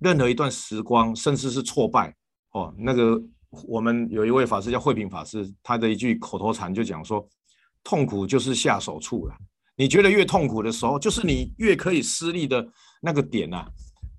[0.00, 2.14] 任何一段时光，甚至是挫败，
[2.52, 3.22] 哦，那个
[3.68, 7.24] 我们有一位法师叫慧平法师，他的一句口头禅就讲说：
[7.84, 9.34] 痛苦就是下手处了。
[9.76, 12.66] 你觉得越痛苦的时候，就是你越可以施力的
[13.00, 13.70] 那个点呐、啊。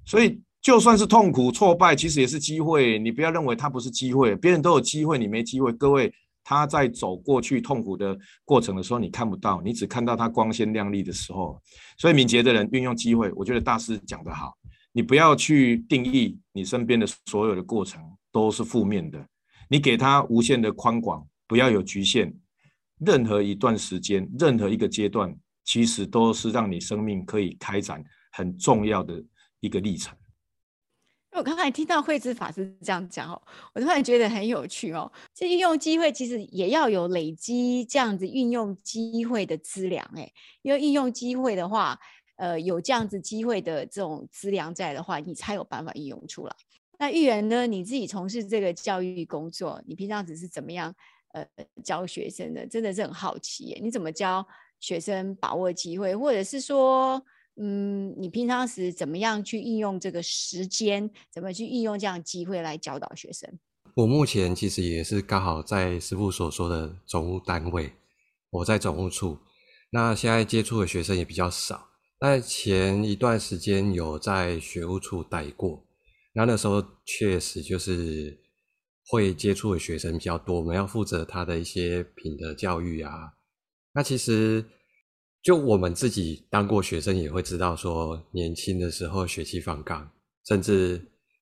[0.06, 0.42] 所以。
[0.66, 2.98] 就算是痛苦挫败，其实也是机会。
[2.98, 5.72] 你不要认为它不是机会，别人都有机会，你没机会。
[5.72, 6.12] 各位，
[6.44, 11.62] 他在走过去痛苦的过程的时候，你看不到，你只看到他光鲜亮丽的时候。
[12.00, 14.58] 所以敏捷的人运用机会，我觉得大师讲得好，
[14.92, 18.02] 你不要去定义你身边的所有的过程
[18.32, 19.24] 都是负面的，
[19.70, 22.36] 你给他无限的宽广，不要有局限。
[23.06, 25.32] 任何一段时间，任何一个阶段，
[25.64, 29.24] 其实都是让你生命可以开展很重要的
[29.60, 30.18] 一个历程。
[31.36, 33.42] 我刚才听到慧知法师这样讲哦，
[33.74, 35.12] 我突然觉得很有趣哦。
[35.34, 42.00] 这运用机会其实也要有累积这样子运用机会的资粮哎，因为运用机会的话，
[42.38, 46.56] 呃，有这样子机会的这种资粮在的话，你才有办法运用出来。
[46.98, 50.96] 那郁圆呢，你自己从事这个教育工作，你平常只是怎么样
[51.34, 51.46] 呃
[51.84, 52.66] 教学生的？
[52.66, 54.48] 真的是很好奇耶，你怎么教
[54.80, 57.22] 学生把握机会，或者是说？
[57.58, 61.10] 嗯，你平常时怎么样去运用这个时间？
[61.32, 63.50] 怎么去运用这样机会来教导学生？
[63.94, 67.94] 我目前其实也是刚好在师傅所说的总务单位，
[68.50, 69.40] 我在总务处。
[69.92, 75.88] 那现在接触的学生也比较少，但前一段时间有在学务处待过，
[76.34, 78.38] 然后那时候确实就是
[79.08, 83.36] 会接触的学生比较多，我们要负责他的一些品德教育啊。
[83.94, 84.66] 那其实。
[85.46, 90.10] 就我们自己当过学生，也会知道说，年轻的时候血气方刚，
[90.48, 90.98] 甚至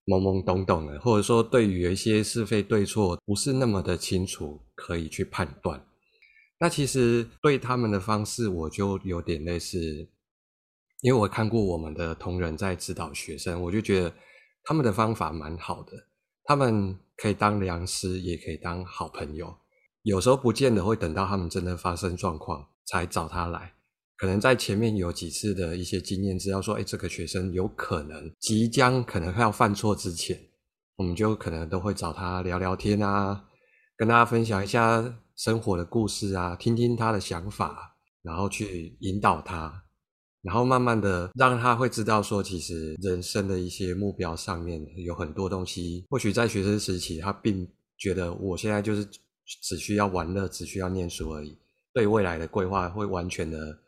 [0.05, 5.81] 懵懵懂懂的，或者说对于一些是非对错不是那么的清楚，可以去判断。
[6.59, 9.79] 那其实对他们的方式，我就有点类似，
[10.99, 14.13] 因为我看过我们的同仁在指导学生，我就觉得
[14.65, 15.93] 他们的方法蛮好的。
[16.43, 19.55] 他们可以当良师，也可以当好朋友。
[20.01, 23.71] 有时候不见得会等到他们真的发生状况才找他来。
[24.23, 30.39] 可能在前面有几次的一些经验，知道说，哎，这个学生有可能即将可能要犯错之前，
[30.95, 33.43] 我们就可能都会找他聊聊天啊，
[33.97, 39.83] 跟大家分享一下生活的故事啊，听听他的想法，然后去引导他，
[40.41, 49.05] 然后慢慢的让他会知道说，其实人生的一些目标上面有很多东西，或许在学生时期他并觉得我现在就是
[49.61, 51.57] 只需要玩乐，只需要念书而已，
[51.93, 53.82] 对未来的规划会完全的。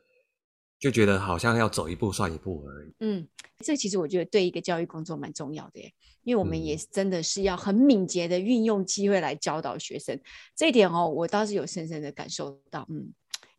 [0.86, 2.94] 就觉得好像要走一步算一步而已。
[3.00, 10.16] 嗯，这其实我觉得对一个教育工作蛮重要的耶，因为我们也真的是要很敏捷的运用机会来教导学生。
[10.16, 10.22] 嗯、
[10.56, 12.86] 这一点哦，我倒是有深深的感受到。
[12.92, 13.12] 嗯，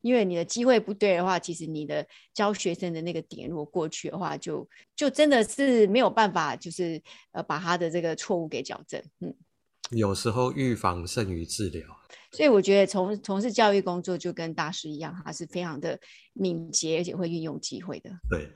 [0.03, 4.61] 因为你的机会不对的话，其实你的教学生的那个点如果过去的话就，
[4.95, 9.03] 就就真的是没有办法，就是呃把他的这个错误给矫正。
[9.19, 9.35] 嗯，
[9.91, 11.85] 有时候预防胜于治疗。
[12.33, 15.99] 所以我觉得从从事教育工作就跟大师一样，他是非常的
[16.33, 18.11] 敏捷，而且会运用机会的。
[18.29, 18.49] 对。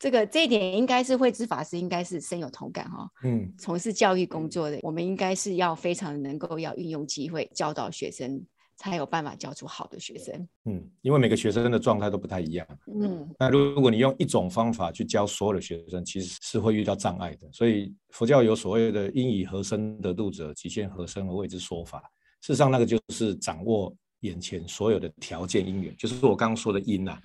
[0.00, 3.10] 这个这一点应该是慧知法师应该是深有同感哈、哦。
[3.24, 8.40] 嗯，从事教育工作的，我们应该是要非常能够要运用机会教导学生，
[8.78, 10.48] 才有办法教出好的学生。
[10.64, 12.66] 嗯，因为每个学生的状态都不太一样。
[12.86, 17.48] 嗯，那如果你用一种方法去教所有的学生，其实是会遇到障碍的。
[17.52, 22.00] 所以佛教有所谓的“因以何身得度者，即现何身而为之说法”。
[22.40, 27.22] 事实上，那个就是掌握眼前所有的条件因缘，就是我刚刚说的因呐、啊。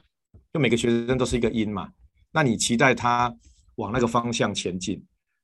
[0.52, 1.88] 就每个学生都是一个因嘛。
[2.32, 3.32] 那你期待他
[3.76, 5.04] 往那个方向前进，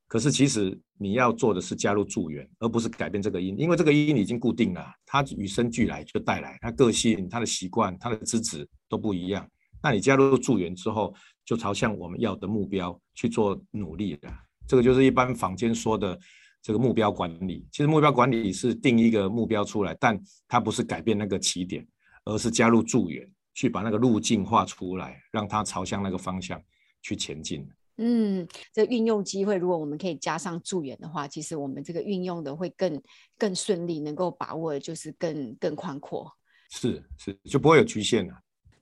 [0.10, 9.48] 可是其实你要做的是加入助缘，而不是改变这个因，因为这个因已经固定了，它与生俱来就带来，它个性、它的习惯、它的资质都不一样。
[9.84, 11.14] 那你加入助缘之后，
[11.46, 14.34] 就朝向我们要的目标去做努力了。
[14.68, 16.20] 这个就是一般坊间说的
[16.60, 17.68] 这个目标管理。
[17.72, 21.88] 其实目标管理是定一个目标出来，但它不是改变那个起点，
[22.26, 26.60] 而是加入助缘，去把那个路径画出来，让它朝向那个方向。
[27.02, 27.66] 去前进。
[28.02, 33.02] 嗯，这运用机会，如果我们可以加上助缘的话，其实我们这个运用的会更
[33.38, 36.32] 更顺利，能够把握的就是更更宽阔。
[36.70, 38.34] 是是，就不会有局限了。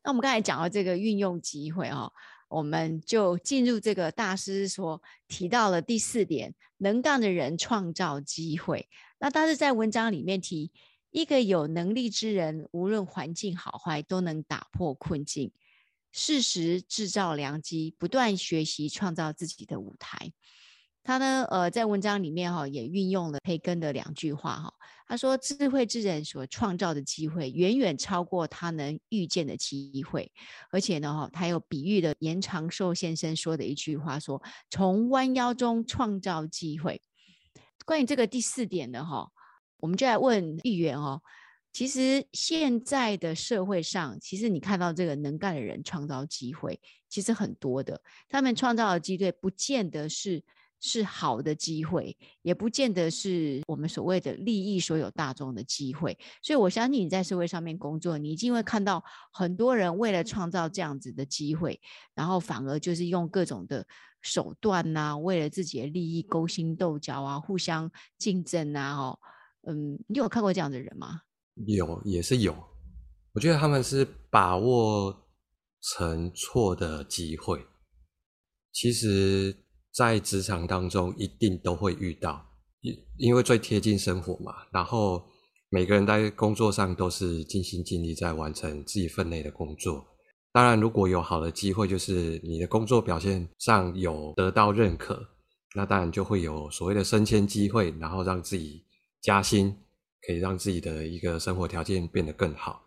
[0.04, 2.12] 那我们刚才讲到这个运用机会哈、哦，
[2.48, 8.88] 我们就进入这个大师所提到的第四点：能干的人创造机会。
[9.20, 10.72] 那大师在文章里面提，
[11.10, 15.52] 一个有能力之人，无论环境好坏，都能打破困境。
[16.12, 20.32] 适时制造良机，不断学习，创造自己的舞台。
[21.04, 24.74] 他呢，呃，在文章里面哈、哦，也运用了培根的两句话哈、哦。
[25.08, 30.30] 他说：“智慧之人所创造的机会，远远超过他能预见的机会。”
[30.70, 37.02] 而且呢，哈，他有比喻的严长寿先生说的一句话说：“从弯腰中创造机会。”
[37.86, 39.30] 关于这个第四点呢，哈，
[39.78, 41.22] 我们就来问议员哦。
[41.78, 48.02] 其实现在的社会上，其实你看到这个能干的人创造机会，其实很多的。
[48.28, 50.44] 他们创造的机会，不见得是
[50.80, 56.18] 是好的机会，也不见得是我们所谓的利益所有大众的机会。
[56.42, 61.80] 所以我相信你在社会上面工作，你一定会看到很多人为了创造这样子的机会，
[62.16, 63.86] 然后反而就是用各种的
[64.24, 68.98] 手段呐、啊，为了自己的利益勾心斗角啊，互相竞争啊。
[68.98, 69.20] 哦，
[69.68, 71.22] 嗯，你有看过这样的人吗？
[71.65, 72.56] 有也是有，
[73.34, 75.28] 我觉得他们是把握
[75.82, 77.65] 成错的机会。
[78.72, 79.56] 其实，
[79.91, 82.46] 在职场当中一定都会遇到，
[82.82, 84.54] 因因为最贴近生活嘛。
[84.72, 85.26] 然后
[85.70, 90.06] 每个人在工作上都是尽心尽力在完成自己分内的工作。
[90.52, 95.28] 当然，如果有好的机会，就是你的工作表现上有得到认可，
[95.76, 98.86] 那当然就会有所谓的升迁机会，然后让自己
[99.22, 99.76] 加薪。
[100.26, 102.84] 可以让自己的一个生活条件变得更好。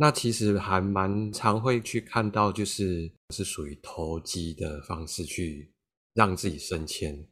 [0.00, 5.74] 那其实还蛮常会去看到，就是是属于投机的方式去
[6.14, 7.26] 让自己升迁。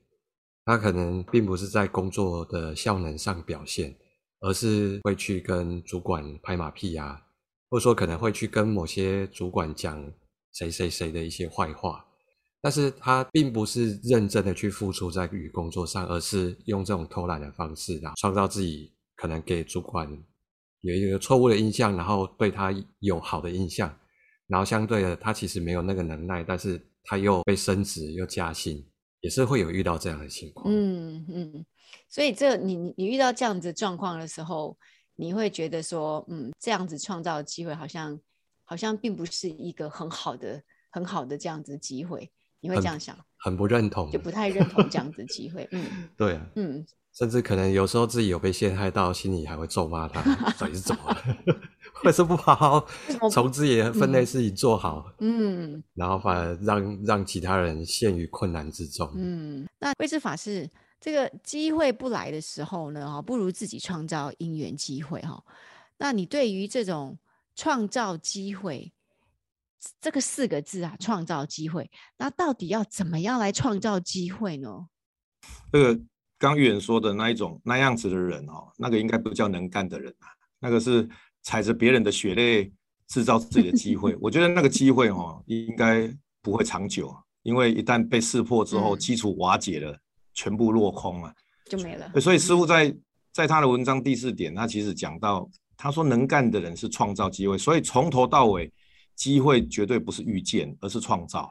[0.64, 3.94] 他可能并不是在工作的效能上表现，
[4.40, 7.22] 而是会去跟主管拍马屁啊，
[7.70, 10.12] 或者说可能会去跟某些主管讲
[10.52, 12.04] 谁谁谁的一些坏话。
[12.60, 18.95] 但是他并不是认真的去付出在与工作上，而是用这种偷懒的方式，然后创造自己。
[19.16, 20.06] 可能给主管
[20.82, 23.98] 有一个错误的印象，然后对他有好的印象，
[24.46, 28.86] 然后相对的，他其实没有那个能耐，但是他又被升职又加薪，
[29.20, 30.72] 也是会有遇到这样的情况。
[30.72, 31.66] 嗯嗯，
[32.08, 34.78] 所以这你你遇到这样子状况的时候，
[35.16, 38.20] 你会觉得说，嗯，这样子创造的机会好像
[38.64, 43.16] 好像并不是一个很好的很好的这样子机会，你会这样想？
[43.38, 45.66] 很，很不认同，就不太认同这样子机会。
[45.72, 46.86] 嗯， 对啊，嗯。
[47.16, 50.20] 甚至可能有时候自己有被陷害到，心里还会咒骂他，
[50.58, 51.56] 到底是怎么了？
[52.04, 52.86] 为什么不好好
[53.30, 55.10] 从自己的分内事情做好？
[55.20, 59.10] 嗯，然后反而让让其他人陷于困难之中。
[59.16, 60.70] 嗯，那慧知法师，
[61.00, 65.42] 这个机会不来的时候呢，哈，不如自己创造因缘机会哈。
[65.96, 67.18] 那你对于这种
[67.54, 68.92] 创造机会
[70.02, 74.88] 这个四个字啊，创造机会，那到底要怎么样来创造机会呢？
[75.72, 76.00] 这个。
[76.46, 80.28] 刚议员说的那一种那样子的人哦，那个应该不叫能干的人啊，
[80.60, 81.08] 那个是
[81.42, 82.72] 踩着别人的血泪
[83.08, 84.16] 制造自己的机会。
[84.20, 86.08] 我觉得那个机会哦，应该
[86.40, 89.98] 不会长久，因为一旦被识破之后，基础瓦解了，
[90.34, 91.34] 全部落空了，
[91.68, 92.08] 就没了。
[92.20, 92.96] 所以师傅在
[93.32, 98.72] 在他的文章第四点，他其实讲到他说能干的人是创造机会，所以从头到尾，
[99.14, 101.50] 机会绝对不是遇见，而是创造。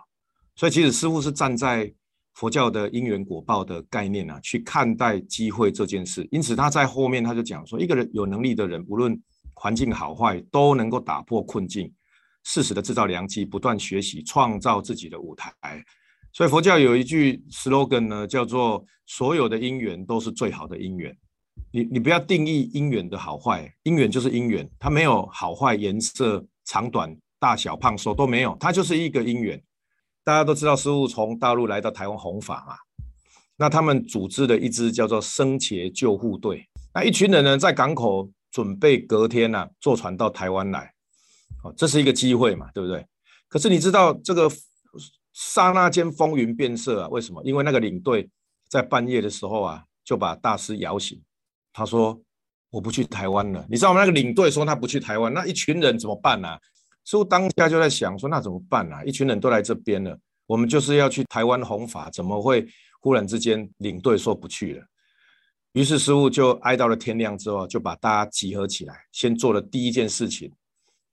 [0.55, 1.93] 所以其实师傅是站在
[2.35, 6.27] 佛教的因缘果报的概念啊，去看待机会这件事。
[6.31, 9.17] 因此他在后面他就讲说，一个人有能力的人，无论
[9.53, 11.91] 环境好坏，都能够打破困境，
[12.43, 15.51] 适时的制造良机，不断学习，创造自己的舞台。
[16.33, 21.15] 所以佛教有一句 slogan 呢，叫做“所有的因缘都是最好的因缘”。
[21.71, 29.61] 你你不要定义因缘的好坏，因缘就是因缘，它没有好坏、颜色、长短、大小、胖瘦都没有，它就是一个因缘。
[30.25, 32.75] 大家都知道师父从大陆来到台湾弘法嘛，
[33.55, 40.91] 那他们组织了一支叫做僧伽救护队，那一群人呢在港口准备隔天呢、啊、坐船到台湾来，
[41.63, 43.05] 哦，这是一个机会嘛，对不对？
[43.47, 44.51] 可是你知道这个？
[45.37, 47.09] 刹那间风云变色啊！
[47.09, 47.43] 为什么？
[47.43, 48.29] 因为那个领队
[48.69, 51.21] 在半夜的时候啊，就把大师摇醒。
[51.73, 52.17] 他说
[52.71, 53.99] ：“我不去台湾了。”你知道吗？
[53.99, 56.59] 那个领队说他不去台湾，那一群人怎么办呢、啊？
[57.05, 59.03] 师傅当下就在想说：“那怎么办呢、啊？
[59.03, 62.67] 一群人都来这边了，我们就是要去台湾弘法，怎么会
[62.99, 64.83] 忽然之间领队说不去了？”
[65.73, 70.51] 于是师傅就挨到了天亮之后，就把大家集合起来，先做了第一件事情，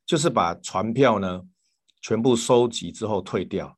[0.07, 1.43] 就是把船票呢
[2.01, 3.77] 全部收集之后退掉。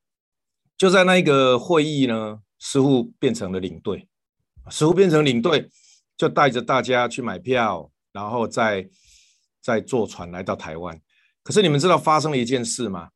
[0.77, 4.07] 就在那一个会议呢，师傅变成了领队，
[4.71, 5.69] 师傅变成领队，
[6.17, 8.89] 就带着大家去买票，然后再
[9.63, 11.01] 再坐船来到台湾。
[11.45, 13.11] 可是你们知道发生了一件事吗？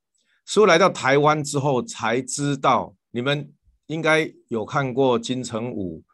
[0.46, 3.52] 师父来到台湾之后才知道，你们
[3.86, 6.04] 应该有看过金城武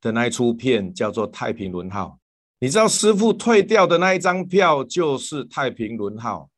[0.00, 2.18] 的那一出片，叫做《太平轮号》。
[2.60, 6.48] 你知道师父退掉的那一张票就是太平轮号。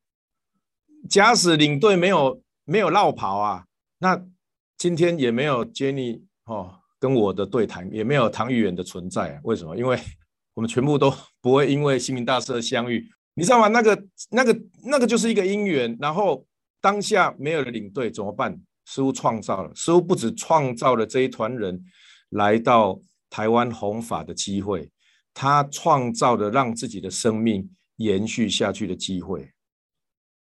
[1.09, 3.65] 假使领队没有没有落跑啊！
[3.99, 4.23] 那
[4.77, 9.41] 今天也没有 Jenny 哦，跟我的对谈，也没有唐玉远的存在啊。
[9.45, 9.77] 为什么？
[9.77, 9.99] 因为
[10.55, 13.09] 我们全部都不会因为星云大师的相遇，
[13.39, 13.69] 你知道吗？
[13.69, 15.97] 那个、那个、那个就是一个因缘。
[16.01, 16.45] 然后
[16.81, 18.61] 当下没有了领队怎么办？
[18.85, 21.83] 师傅创造了，师傅不止创造了这一团人
[22.31, 24.91] 来到台湾弘法的机会，
[25.33, 29.51] 他创造了让自己的生命延续下去的机会。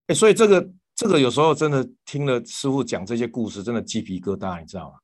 [0.09, 0.71] 哎，所以这个。
[0.95, 4.99] 这个有时候真的听了师傅讲这些故事，真的鸡皮疙瘩，你知道吗？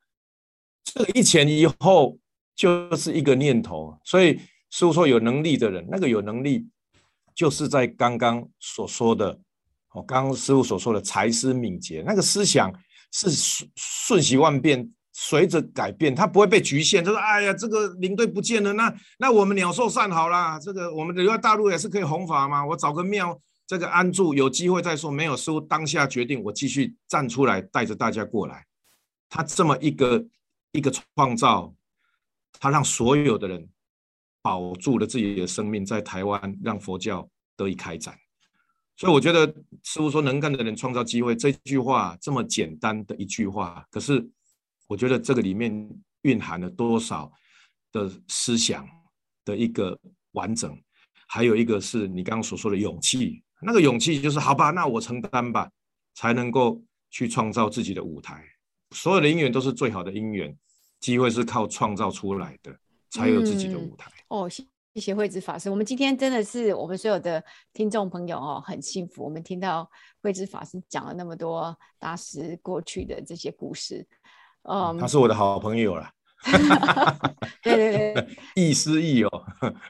[0.84, 2.16] 这个一前一后
[2.54, 4.38] 就是一个念头，所以
[4.70, 6.68] 师傅说有能力的人，那个有能力
[7.38, 9.30] 就是在刚刚所说的，
[9.92, 12.68] 哦，刚刚师傅所说的才思敏捷，那个思想
[13.12, 17.04] 是瞬瞬息万变，随着改变，它不会被局限。
[17.04, 23.40] 就是哎呀，这个领队不见了，那那我们鸟兽散好了，这个我们留在大陆也是可以弘法嘛，我找个庙。
[23.68, 28.66] 这个安住有机会再说，没有师父当下决定，我继续站出来带着大家过来。
[29.28, 30.26] 他这么一个
[30.72, 31.72] 一个创造，
[32.58, 33.68] 他让所有的人
[34.48, 38.18] 保住了自己的生命，在台湾让佛教得以开展。
[38.96, 39.46] 所以我觉得
[39.82, 44.26] 师傅说能干的人创造机会这句话这么简单的一句话，可是
[44.86, 45.70] 我觉得这个里面
[46.22, 47.30] 蕴含了多少
[47.92, 48.88] 的思想
[49.44, 49.98] 的一个
[50.32, 50.74] 完整，
[51.26, 53.42] 还有一个是你刚刚所说的勇气。
[53.60, 55.70] 那个勇气就是好吧，那我承担吧，
[56.14, 58.42] 才能够去创造自己的舞台。
[58.92, 60.56] 所有的因缘都是最好的因缘，
[61.00, 62.74] 机会是靠创造出来的，
[63.10, 64.10] 才有自己的舞台。
[64.28, 67.42] 嗯、哦，谢谢慧知法师，我们今天真的是我们所有的
[67.72, 69.24] 听众朋友哦，很幸福。
[69.24, 69.88] 我们听到
[70.22, 74.06] 慧知法师讲了那么多大师过去的这些故事，
[74.62, 76.10] 嗯，他是我的好朋友了。
[77.62, 79.28] 对对对， 亦师亦友，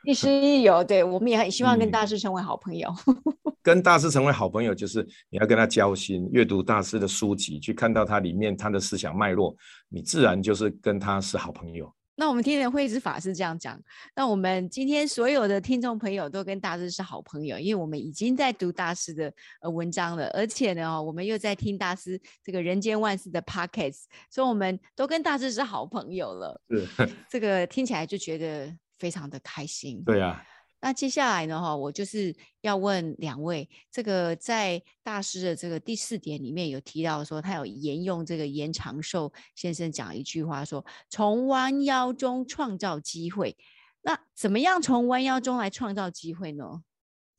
[0.04, 0.82] 亦师亦友。
[0.82, 2.88] 对，我们也很希望跟大师成为好朋友。
[3.06, 9.54] 嗯、 跟大师成为好朋友，就是你要跟他交心，阅读大师的书籍，去看到他里面他的思想脉络，
[9.88, 11.90] 你自然就是跟他是好朋友。
[12.20, 13.80] 那我们听的慧知法师这样讲，
[14.16, 26.60] 那我们今天所有的听众朋友都跟大师是好朋友，因为我们已经在读大师的呃文章了，而且呢，我们又在听大师这个人间万事的 podcast，所以我们都跟大师是好朋友了。
[26.68, 30.02] 是， 这个听起来就觉得非常的开心。
[30.04, 30.44] 对呀、啊。
[30.80, 31.60] 那接下来呢？
[31.60, 43.56] 哈，我就是要问两位，这个在大师的这个第四点里面有提到说，他有沿用这个严长寿先生讲一句话说，从弯腰中创造机会。
[44.02, 46.82] 那怎么样从弯腰中来创造机会呢？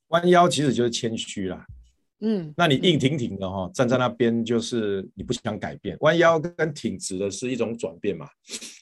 [0.10, 1.66] 弯腰其实就是谦虚啦。
[2.22, 5.96] 嗯，那你硬挺挺的哈、哦，站在那边就是你不想改变。
[6.02, 8.28] 弯腰跟挺直的是一种转变嘛，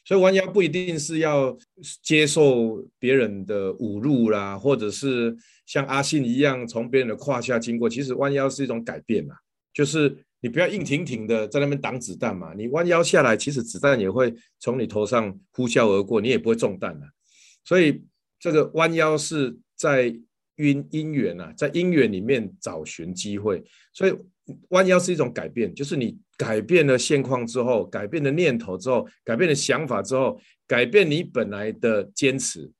[0.06, 1.56] 所以弯腰不一定是要
[2.02, 5.36] 接受别人的侮辱啦，或者是
[5.68, 7.88] 像阿信一样从别人的胯下经过。
[7.88, 9.36] 其实弯腰是一种改变嘛，
[9.72, 17.02] 就是你不要硬挺挺的在那边挡子弹嘛，你弯腰下来，其实子弹也会从你头上呼啸而过，你也不会中弹了。
[17.64, 18.04] 所以
[18.40, 20.16] 这个弯腰是在
[20.58, 24.14] 因因缘啊，在因缘里面找寻机会，所以
[24.70, 32.72] 弯腰是一种改变，就是你改变了现况之后，改变了念头之后，改变了想法之后，改变你本来的坚持，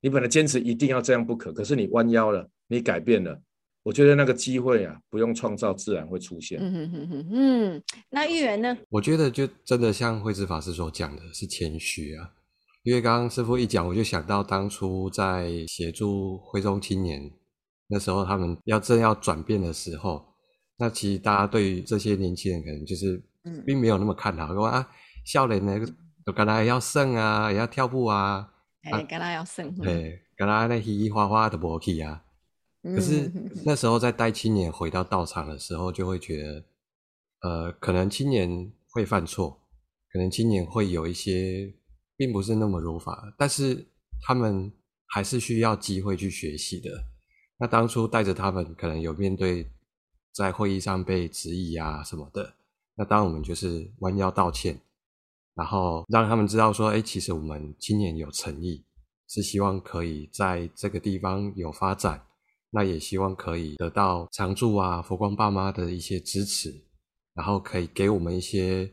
[0.00, 3.40] 你本来坚持一定要这样不可，可是你弯腰了，你改变了，
[3.82, 6.58] 我觉得那个机会啊，不用创造，自然会出现。
[6.60, 8.76] 嗯嗯嗯嗯，那玉圆呢？
[8.88, 12.30] 我觉得就真的像慧智法师所讲的，是谦虚啊。
[12.84, 17.30] 因为刚刚师傅一讲，我就想到当初在协助徽中青年
[17.86, 20.34] 那时候，他们要正要转变的时候，
[20.78, 23.22] 那其实大家对于这些年轻人可能就是
[23.64, 24.88] 并没有那么看好，说、嗯、啊，
[25.24, 25.78] 少年呢，
[26.24, 28.52] 都跟他要胜啊，也要跳步啊，
[28.82, 32.24] 哎，跟他要胜，对，跟他那嘻嘻哈哈的不去啊。
[32.82, 33.30] 可是
[33.64, 36.64] 那时候在带青年回到道场的时候，就会觉得，
[37.42, 39.60] 呃，可能青年会犯错，
[40.12, 41.72] 可能青年会有一些。
[42.22, 43.84] 并不是那么如法，但是
[44.20, 44.72] 他们
[45.06, 46.88] 还是需要机会去学习的。
[47.58, 49.68] 那当初带着他们，可能有面对
[50.32, 52.54] 在会议上被质疑啊什么的。
[52.94, 54.80] 那当我们就是弯腰道歉，
[55.56, 58.84] 然后让他们知道说，哎，其实我们青年有诚意，
[59.26, 62.24] 是希望可以在这个地方有发展，
[62.70, 66.72] 那也希望可以得到常住啊佛光爸妈的一些支持，
[67.34, 68.88] 然后可以给我们一些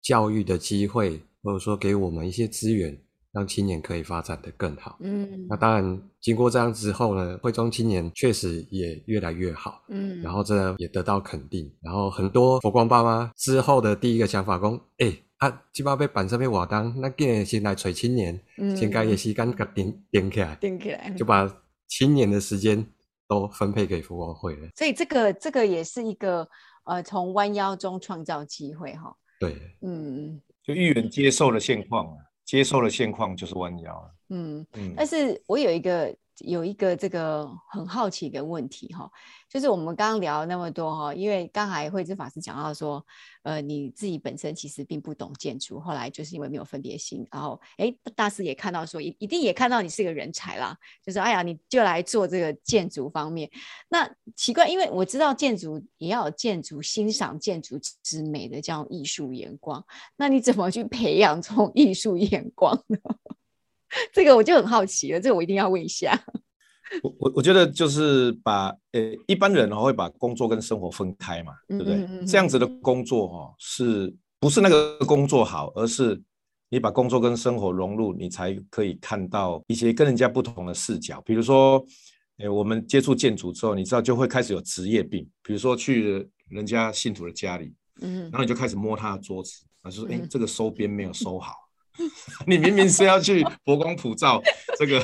[0.00, 1.22] 教育的机会。
[1.42, 2.96] 或者说给我们一些资源，
[3.32, 4.98] 让青年可以发展的更好。
[5.00, 9.82] 嗯，那当然，经过这样之后呢，会中青年确实也越来越好。
[9.88, 11.72] 嗯，然后这也得到肯定。
[11.80, 21.50] 然后很多佛光爸妈之后的第一个想法工，哎、欸，啊，基本上被板上面瓦当，那今年先来锤青年，嗯，先该也是赶紧顶顶起来，顶起来，就把
[21.88, 22.84] 青年的时间
[23.28, 24.68] 都分配给佛光会了。
[24.76, 26.46] 所以这个这个也是一个
[26.84, 29.16] 呃，从弯腰中创造机会哈。
[29.38, 30.40] 对，嗯。
[30.62, 34.14] 就议员接受了现况，接受了现况就是弯腰。
[34.28, 39.10] 嗯嗯，但是我有一个有一个这个很好奇的问题哈。
[39.48, 43.04] 就是我们刚刚聊那么多哈，因为刚才慧知法师讲到说，
[43.42, 53.50] 呃，你自己本身其实并不懂建筑，后来就是因为没有分别心，然后哎，大师也看到说，一一定也看到你是个人才啦，就是哎呀，你就来做这个建筑方面。
[53.88, 59.84] 那奇怪，因为我知道建筑也要有建筑欣赏建筑之美的这样艺术眼光，
[60.16, 62.96] 那你怎么去培养这种艺术眼光呢？
[64.12, 66.18] 这个我就很好奇了，这个我一定要问一下。
[67.04, 71.94] 我我我觉得就是把呃一般人会把工作跟生活分开嘛，对不对？
[71.94, 76.20] 嗯嗯、这样子的工作哦，是不是那个工作好，而是
[76.68, 81.20] 你把工作跟生活融入，你才可以看到一些跟人家不同的视角。
[81.20, 81.84] 比如说，
[82.38, 85.24] 诶我们接触建筑之后，你知道就会开始有职业病。
[85.44, 91.54] 比如说去人家信徒的家里，嗯，然后你就开始摸他的桌子，他说：“哎，这个收边没有收好。”
[92.46, 94.42] 你明明是要去佛光普照
[94.78, 95.00] 这个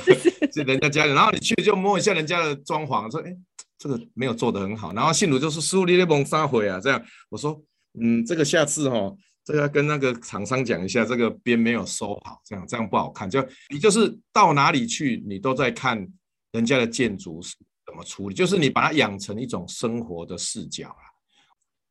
[0.52, 3.36] 是 人家家里，然后你去就摸一下人家的装潢，说：“哎，
[3.78, 7.60] 这个没有做得很好。”然后信徒就说：“师父你在蒙撒回啊？”这样我说
[8.00, 13.28] ：“嗯，这个下次哈、哦，这个要跟那个厂商讲一下，这个边没有收好，这样这样不好看。
[13.28, 16.06] 就你就是到哪里去，你都在看
[16.52, 17.54] 人家的建筑是
[17.86, 21.04] 怎么处理，就是你把它养成一种生活的视角啊。”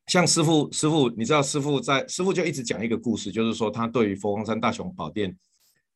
[0.07, 5.35] 像师父，师父，你知道师父在师父就一直讲一个故事，就是说他对于佛光山大雄宝殿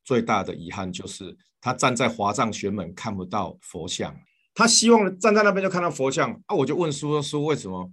[0.03, 4.15] 最大的遗憾就是他站在华藏玄门看不到佛像，
[4.55, 6.55] 他希望站在那边就看到佛像啊！
[6.55, 7.91] 我就问师父说，为什么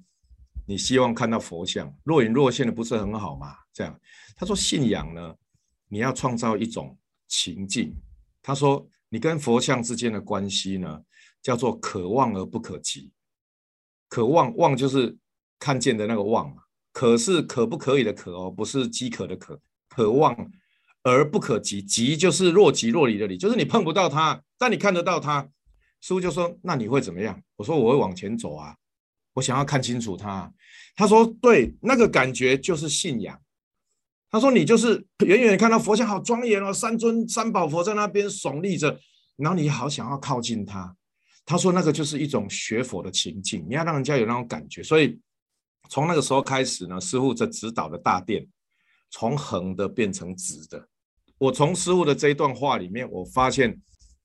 [0.65, 1.95] 你希望看到佛像？
[2.03, 3.55] 若隐若现的不是很好吗？
[3.75, 4.01] 这样
[4.35, 5.35] 他说信仰呢，
[5.89, 6.97] 你要创造一种
[7.29, 7.95] 情境。
[8.43, 11.03] 他说你跟佛像之间的关系呢，
[11.43, 13.13] 叫做可望而不可及。
[14.09, 15.15] 可望望就是。
[15.59, 16.55] 看见的那个望，
[16.93, 20.37] 可是可不可以的可哦，不是饥渴的渴，可望
[21.03, 25.49] 而不可及，及就是若即若离的离，就是你碰不到它，但你看得到它。
[26.01, 28.77] 师父就说：“那你会怎么样？”我说：“我会往前走啊，
[29.35, 30.53] 我想要看清楚它。”
[30.95, 33.37] 他说：“对，那个感觉就是信仰。”
[34.31, 39.01] 他说：“你就是远远看到佛像好庄严哦，三尊三宝佛在那边耸立着，
[39.37, 40.95] 然后你好想要靠近它。”
[41.45, 45.19] 他说：“那个就是一种学佛的情境，你要让人家有那种感觉，所以。”
[45.89, 48.47] 从那个时候开始呢，师父在指导的大殿
[49.11, 50.89] 从横的变成直的。
[51.39, 53.71] 我从师父的这一段话里面，我发现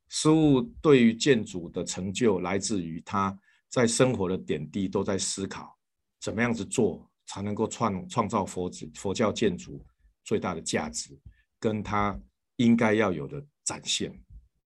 [0.10, 3.38] 师父对于建筑的成就来自于他
[3.70, 5.78] 在生活的点滴都在思考，
[6.20, 9.84] 怎么样子做才能够创创造佛子佛教建筑
[10.24, 11.18] 最大的价值，
[11.60, 12.20] 跟他
[12.56, 14.12] 应该要有的展现。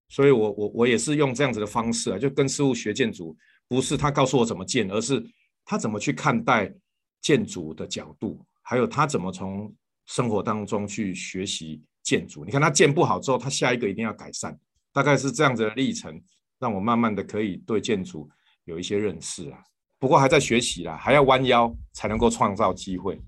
[0.09, 3.35] 所以我我我也是用这样子的方式啊，就跟师父学建筑，
[3.67, 5.23] 不是他告诉我怎么建，而是
[5.65, 6.73] 他怎么去看待。
[7.25, 9.73] 建筑的角度，还有他怎么从
[10.05, 12.45] 生活当中去学习建筑。
[12.45, 14.55] 你看他建不好之后，他下一个一定要改善，
[14.93, 16.21] 大概是这样子的历程。
[16.59, 18.29] 让我慢慢的可以对建筑
[18.63, 19.59] 有一些认识啊。
[19.97, 23.19] 不过还在学习啦， 还要弯腰才能够创造机会。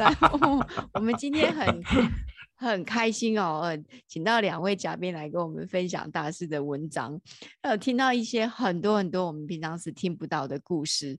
[0.94, 1.82] 我们今天很
[2.56, 3.78] 很开心哦，
[4.08, 7.20] 请到两位嘉宾来跟我们分享大师的文章，
[7.62, 11.18] 有听到一些很多很多我们平常是听不到的故事。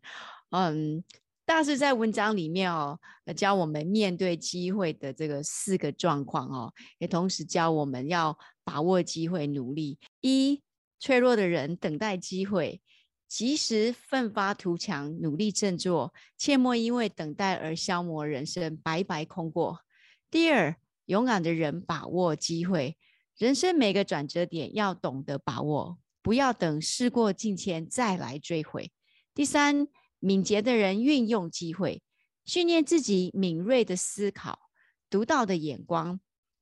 [0.50, 1.04] 嗯，
[1.46, 3.00] 大师在文章里面哦，
[3.36, 10.00] 教我们面对机会的这个四个状况哦，也同时教我们要把握机会，努力。
[10.22, 10.64] 一，
[11.00, 12.82] 脆弱的人等待机会。
[13.28, 19.82] 及时奋发图强，努力振作，切莫因为等待而消磨人生，白白空过。
[20.30, 20.76] 第二，
[21.06, 22.98] 勇敢的人把握机会，
[23.38, 28.92] 人生每个转折点要懂得把握，不要等事过境迁再来追悔。
[29.34, 29.88] 第三，
[30.20, 32.02] 敏捷的人运用机会，
[32.46, 34.70] 训练自己敏锐的思考、
[35.10, 36.20] 独到的眼光、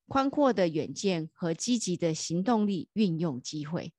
[0.08, 3.92] 宽阔的远见和积极的行动力，运用机会。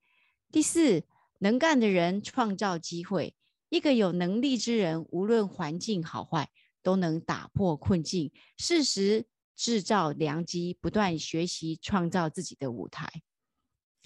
[0.51, 1.03] 第四。
[1.39, 3.35] 能干的人创造机会，
[3.67, 6.49] 一个有能力之人，无论环境好坏，
[6.81, 13.21] 都能打破困境，适时制造良机，不断学习，创造自己的舞台。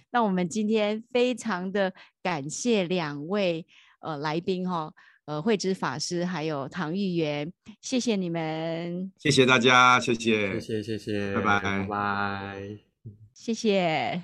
[0.09, 1.93] 那我们今天非常的
[2.23, 3.67] 感谢两位
[4.01, 4.91] 呃来宾哈、
[5.29, 12.79] 呃慧芝法师还有唐玉元，谢谢你们，谢谢大家，谢谢，谢谢，谢谢，拜拜，拜拜，
[13.31, 14.23] 谢谢。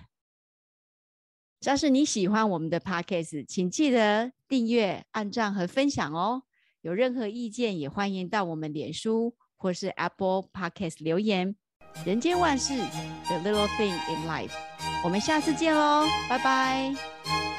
[1.64, 6.42] 要是你喜欢我们的 Podcast，请记得订阅、按赞和分享哦。
[6.82, 11.56] 有任何意见，也欢迎到我们脸书或是 Apple Podcast 留言。
[12.04, 12.74] 人间万事
[13.28, 14.54] ，The Little Thing in Life。
[15.04, 17.55] 我们下次见喽，拜拜。